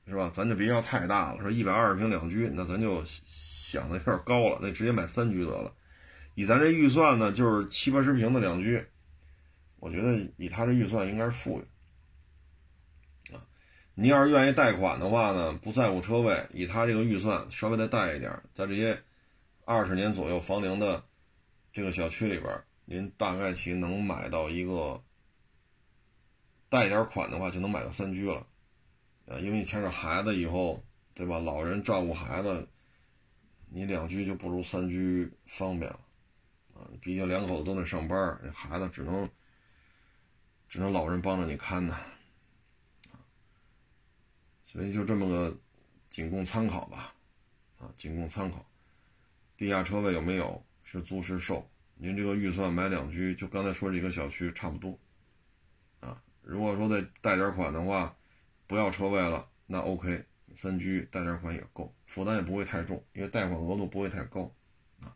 [0.06, 0.30] 是吧？
[0.32, 5.74] 咱就别要太大了，说一百二十平两居，那咱就想的有点高了，那直接买三居得了。
[6.36, 8.86] 以咱这预算呢，就是七八十平的两居，
[9.80, 11.66] 我觉得以他这预算应该是富裕，
[13.96, 19.02] 你要是愿意贷款的话呢，不在乎车位，以他这个预算稍微再贷一点，在这些
[19.66, 21.04] 二十年左右房龄的。
[21.76, 25.04] 这个小区里边，您大概其能买到一个
[26.70, 28.46] 贷点款的话，就能买个三居了，
[29.26, 30.84] 呃，因为你牵着孩子以后，
[31.16, 31.40] 对吧？
[31.40, 32.68] 老人照顾孩子，
[33.72, 36.00] 你两居就不如三居方便了，
[36.76, 39.28] 啊，毕竟两口子都得上班，这孩子只能
[40.70, 41.98] 只能老人帮着你看呢，
[44.74, 45.56] 所以就这么个
[46.10, 47.14] 仅供参考吧，
[47.80, 48.66] 啊，仅供参考，
[49.56, 50.62] 地下车位有没有？
[50.86, 55.00] 是租是售，您这个预算买两居，就刚才说这个小区差不多，
[56.02, 58.16] 啊，如果说再贷点款的话，
[58.68, 64.52] 不要车位了，那 OK，三居贷点款也够，负担也不会太重，因为贷款额度不会太高，
[65.02, 65.16] 啊，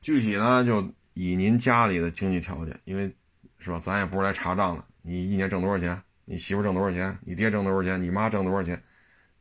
[0.00, 0.80] 具体呢就
[1.14, 3.14] 以您家里的经济条件，因为
[3.58, 8.82] 是吧，咱也不是来查账的，你一年挣多少钱，你媳妇挣多少钱，你爹挣多少钱，你妈挣多少钱，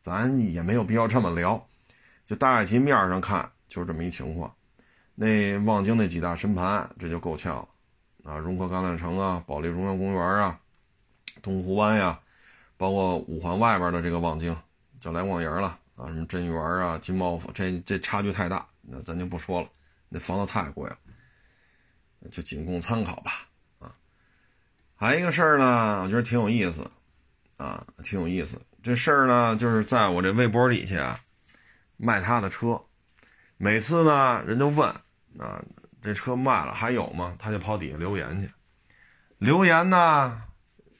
[0.01, 1.67] 咱也没有必要这么聊，
[2.25, 4.53] 就大概其面上看就是这么一情况。
[5.13, 8.37] 那望京那几大神盘，这就够呛了啊！
[8.37, 10.59] 融科橄榄城啊，保利中央公园啊，
[11.41, 12.19] 东湖湾呀，
[12.77, 14.55] 包括五环外边的这个望京，
[14.99, 19.69] 叫来望营了啊，什么真园啊、金茂府，这这差距太大，那咱就不说了，
[20.09, 20.97] 那房子太贵了，
[22.31, 23.47] 就仅供参考吧！
[25.01, 26.87] 还有一个事儿呢，我觉得挺有意思
[27.57, 28.61] 啊，挺有意思。
[28.83, 31.19] 这事儿呢，就是在我这微博底下
[31.97, 32.79] 卖他的车。
[33.57, 34.87] 每次呢，人就问
[35.39, 35.59] 啊，
[36.03, 37.35] 这车卖了还有吗？
[37.39, 38.51] 他就跑底下留言去，
[39.39, 40.43] 留言呢，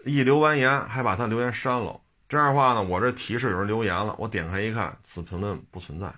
[0.04, 2.02] 一留完言还把他留言删了。
[2.28, 6.12] 这样的话呢，我这提示有人留言了，我点开一看，此评论不存在，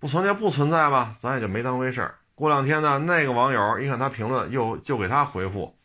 [0.00, 2.18] 不存在不存在吧，咱也就没当回事儿。
[2.34, 5.78] 过两天呢，那个网友一看他评论，又就给他回复，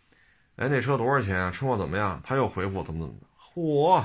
[0.59, 1.49] 哎，那车多少钱？
[1.53, 2.21] 车况怎么样？
[2.21, 3.27] 他又回复怎么怎么的。
[3.39, 4.03] 嚯，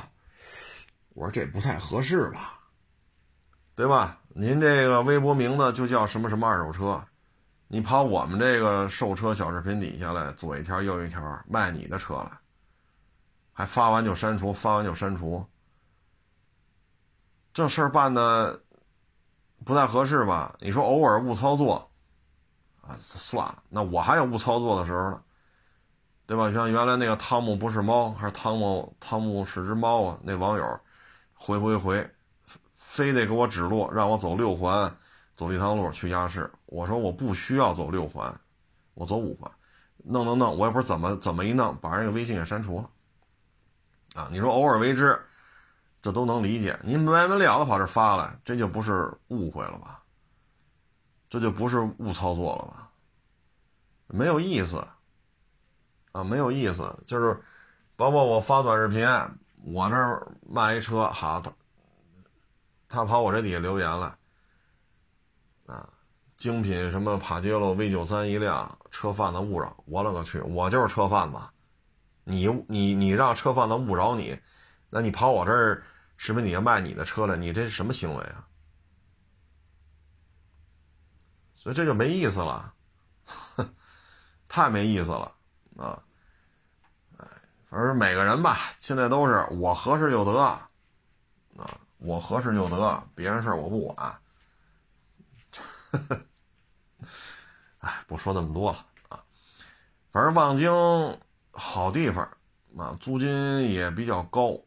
[1.14, 2.60] 我说这不太合适吧，
[3.74, 4.20] 对吧？
[4.28, 7.04] 您这个微博名字就叫什么什么二手车，
[7.66, 12.30] 你跑我们这个售车小视频底下来，左一条右一条卖你的车来，
[13.52, 15.44] 还发完就删除，发完就删除，
[17.52, 18.62] 这事儿办的
[19.64, 20.54] 不太合适吧？
[20.60, 21.90] 你说偶尔误操作
[22.80, 25.20] 啊，算了，那我还有误操作的时候呢，
[26.26, 26.52] 对吧？
[26.52, 30.18] 像原来那个汤姆不是猫，还是汤姆汤姆是只猫啊？
[30.22, 30.80] 那网友
[31.34, 32.10] 回回回。
[32.76, 34.96] 非得给我指路，让我走六环，
[35.34, 36.48] 走立汤路去亚市。
[36.66, 38.32] 我说我不需要走六环，
[38.94, 39.50] 我走五环，
[39.96, 42.88] 弄弄弄，我也不知道怎么怎么一弄，把人个微信给删除了。
[44.14, 45.20] 啊，你说偶尔为之，
[46.00, 46.78] 这都能理解。
[46.84, 50.00] 您没完没了的跑这发来，这就不是误会了吧？
[51.28, 52.88] 这就不是误操作了吧？
[54.06, 54.86] 没有意思
[56.14, 56.96] 啊，没有意思。
[57.04, 57.42] 就是
[57.96, 59.04] 包括我发短视频，
[59.64, 61.52] 我那儿卖一车，好，他
[62.88, 64.16] 他跑我这底下留言了，
[65.66, 65.88] 啊，
[66.36, 71.38] 精品什么帕杰罗 V 九三一辆，车贩子误扰，我勒个去，我就是车贩子。
[72.22, 74.38] 你你你让车贩子误扰你，
[74.90, 75.82] 那你跑我这儿
[76.16, 77.36] 是不是你要卖你的车了？
[77.36, 78.46] 你这是什么行为啊？
[81.56, 82.72] 所以这就没意思了，
[84.46, 85.34] 太没意思了
[85.76, 86.02] 啊！
[87.18, 87.26] 哎，
[87.68, 90.68] 反正每个人吧，现在都是我合适就得啊，
[91.98, 94.14] 我合适就得，别人事儿我不管。
[97.78, 99.22] 哎，不说那么多了啊，
[100.12, 100.70] 反正望京。
[101.56, 102.28] 好地方，
[102.76, 104.58] 啊，租金也比较高，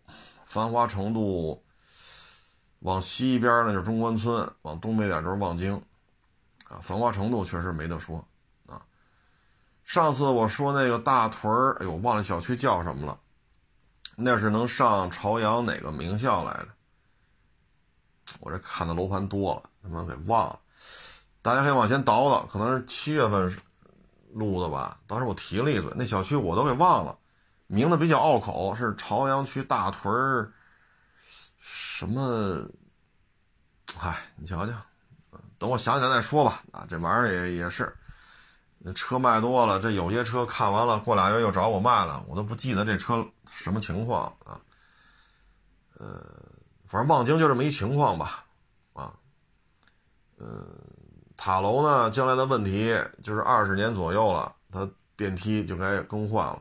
[0.45, 1.61] 繁华程度。
[2.79, 5.75] 往西边呢就是中关村，往东北点就是望京，
[6.69, 8.25] 啊，繁华程度确实没得说，
[9.87, 13.17] 上次我说那个大屯儿，哎呦，忘了小区叫什么了，
[14.17, 16.67] 那是能上朝阳哪个名校来着？
[18.41, 20.59] 我这看的楼盘多了，他妈给忘了。
[21.41, 23.57] 大家可以往前倒倒，可能是七月份。
[24.33, 27.17] 录的吧，当时我提了一嘴，那小区我都给忘了，
[27.65, 30.51] 名字比较拗口，是朝阳区大屯儿
[31.59, 32.61] 什么？
[33.97, 34.73] 嗨，你瞧瞧，
[35.57, 36.61] 等我想起来再说吧。
[36.71, 37.95] 啊，这玩意儿也也是，
[38.79, 44.59] 那车卖多了，这有些车看完了，过俩月又找我卖了，我都不记得这车什么情况啊。
[45.97, 46.23] 呃，
[46.87, 48.45] 反正望京就这么一情况吧，
[48.93, 49.13] 啊，
[50.37, 50.65] 呃。
[51.39, 52.09] 塔楼呢？
[52.09, 56.59] 将来的问题就是二十年左右了，它电梯就该更换了。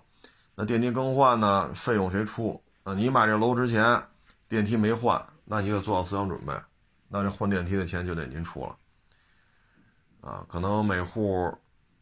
[0.54, 1.72] 那电梯更换呢？
[1.72, 2.62] 费用谁出？
[2.84, 4.06] 那你买这楼之前
[4.50, 6.52] 电梯没换，那你得做好思想准备。
[7.08, 8.76] 那这换电梯的钱就得您出了。
[10.20, 11.50] 啊，可能每户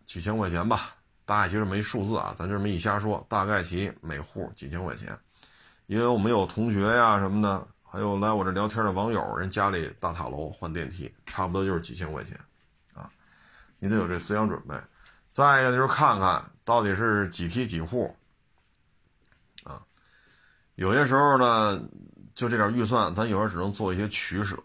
[0.06, 0.94] 几千块钱吧，
[1.24, 5.18] 大概其实没数字啊，咱就这么一瞎说，大概其每户几千块钱。
[5.86, 12.38] 因为我们有同学呀什么的，还有来我这聊天的网友，人家里大塔楼换电梯，差不多就是几千块钱。
[12.94, 13.10] 啊
[13.80, 14.74] 你得有这思想准备，
[15.30, 18.16] 再一个就是看看到底是几梯几户，
[19.62, 19.82] 啊，
[20.76, 21.82] 有些时候呢，
[22.34, 24.56] 就这点预算，咱有时候只能做一些取舍，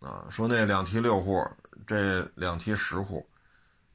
[0.00, 1.46] 啊，说那两梯六户，
[1.86, 3.28] 这两梯十户，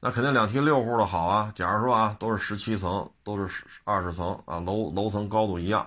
[0.00, 1.50] 那肯定两梯六户的好啊。
[1.54, 5.86] 假如说啊，都是十七层，都是二十层啊，楼楼层高度一样，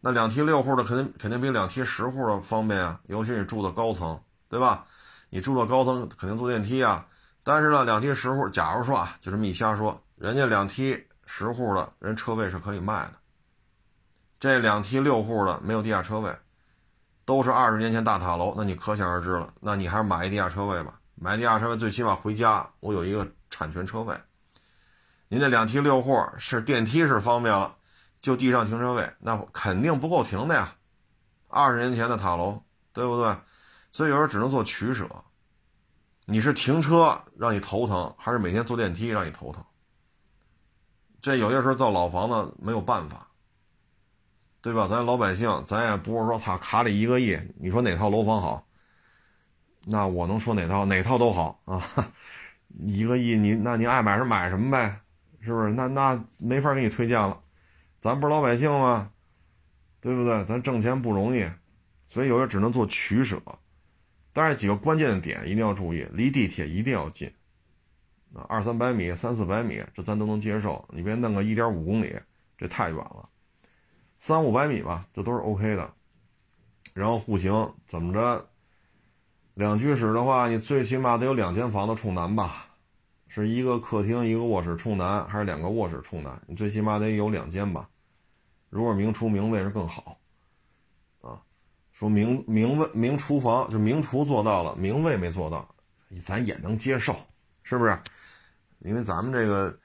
[0.00, 4.18] 那两梯六户的肯定肯定比两梯十户的方便啊，尤其你住的高层，
[4.48, 4.84] 对吧？
[5.30, 7.06] 你住的高层肯定坐电梯啊。
[7.42, 13.12] 但是呢，两梯十户，假如说啊，就这么一瞎说，人家两梯十户的人车位是可以卖的，
[14.40, 16.34] 这两梯六户的没有地下车位，
[17.26, 19.52] 都是二十年前大塔楼，那你可想而知了。
[19.60, 24.14] 那你还是买一地下车位吧，买地下车位最起码回家我有一个产权车位。
[25.28, 27.74] 您那两梯六户是电梯是方便了，
[28.20, 30.76] 就地上停车位那肯定不够停的呀，
[31.48, 32.62] 二十年前的塔楼，
[32.92, 33.34] 对不对？
[33.90, 35.08] 所以有时候只能做取舍。
[36.26, 39.64] 你是停车让你头疼，还是每天坐电梯让你头疼？
[41.22, 43.26] 这有些时候造老房子没有办法，
[44.60, 44.86] 对吧？
[44.90, 48.66] 咱老百姓，咱也不是说操卡里一个亿，你说哪套楼房好？
[49.86, 50.84] 那我能说哪套？
[50.84, 51.82] 哪套都好啊！
[52.86, 55.00] 一个亿，你那你爱买什么买什么呗，
[55.40, 55.72] 是不是？
[55.72, 57.40] 那那没法给你推荐了，
[58.00, 59.10] 咱不是老百姓吗？
[60.00, 60.44] 对不对？
[60.44, 61.48] 咱挣钱不容易，
[62.06, 63.40] 所以有时候只能做取舍。
[64.32, 67.32] 但是几个关键的点一定要注意，离地铁一定要近，
[68.34, 70.84] 啊，二三百米、三四百米，这咱都能接受。
[70.90, 72.18] 你别弄个一点五公里，
[72.58, 73.28] 这太远了。
[74.18, 75.88] 三五百米吧，这都是 OK 的。
[76.92, 78.48] 然后户型怎么着？
[79.54, 82.66] 两居室的话，你最起码得有两间房子冲南吧？
[83.28, 86.40] 是一个客厅一个卧室冲南，还是两个卧室冲南？
[86.46, 87.88] 你最起码得有两间吧？
[88.68, 90.18] 如果明厨明卫是更好。
[91.20, 91.40] 啊
[91.92, 95.72] 说明明卫明厨房就明厨做到了，明卫没做到，
[96.24, 97.16] 咱也能接受，
[97.62, 97.96] 是不是？
[98.80, 99.78] 因为咱们这个，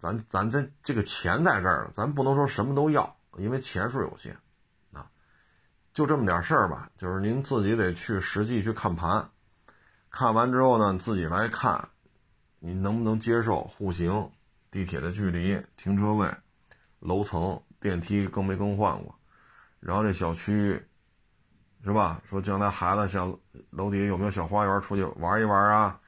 [0.00, 4.36] 咱咱这这个钱在这儿，咱不能说什么都要，因为钱数有限，
[5.98, 6.88] 就这么点事儿吧。
[6.96, 9.28] 就是您自己得去实际去看盘，
[10.10, 11.88] 看完之后呢，自己来看，
[12.60, 14.30] 你能不能接受户型、
[14.70, 16.32] 地铁的距离、停车位、
[17.00, 19.12] 楼层、电梯更没更换过，
[19.80, 20.80] 然后这小区。
[21.84, 22.20] 是吧？
[22.28, 23.36] 说将来孩子像
[23.70, 25.98] 楼底下有没有小花园，出去玩一玩啊？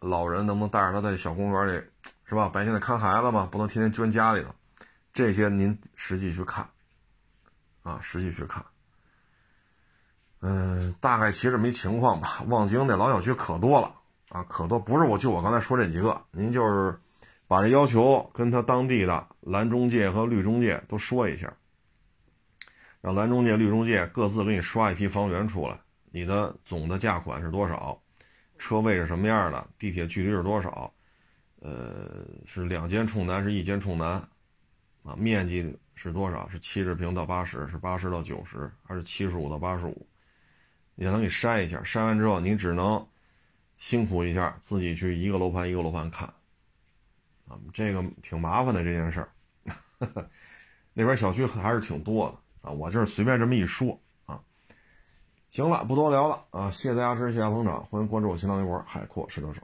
[0.00, 1.82] 老人能不能带着他在小公园里，
[2.24, 2.48] 是吧？
[2.48, 4.52] 白天得看孩子嘛，不能天天捐家里头。
[5.12, 6.68] 这些您实际去看，
[7.84, 8.64] 啊，实际去看。
[10.40, 12.42] 嗯，大概其实没情况吧。
[12.48, 13.94] 望京那老小区可多了
[14.30, 14.80] 啊，可多。
[14.80, 16.98] 不是我就我刚才说这几个，您就是
[17.46, 21.56] 把这要求跟他当地的蓝中介和绿中介都说一下，
[23.00, 25.78] 让蓝中介、绿中介各自给你刷一批房源出来。
[26.10, 28.00] 你的总的价款是多少？
[28.58, 29.66] 车位是什么样的？
[29.78, 30.92] 地铁距离是多少？
[31.60, 34.22] 呃，是两间冲南，是一间冲南？
[35.02, 36.48] 啊，面积是多少？
[36.48, 37.66] 是七十平到八十？
[37.68, 38.70] 是八十到九十？
[38.82, 40.06] 还是七十五到八十五？
[40.96, 43.04] 也能给筛一下，筛完之后，你只能
[43.76, 46.26] 辛苦一下，自己去一个楼盘一个楼盘看，
[47.48, 49.28] 啊，这个挺麻烦的这件事儿。
[50.92, 54.40] 那边小区还是挺多的啊，我就是随便这么一说啊。
[55.50, 59.60] 行了，不多聊了啊，谢谢大家支持，谢谢捧场，欢迎关注我新浪微博海阔试车手。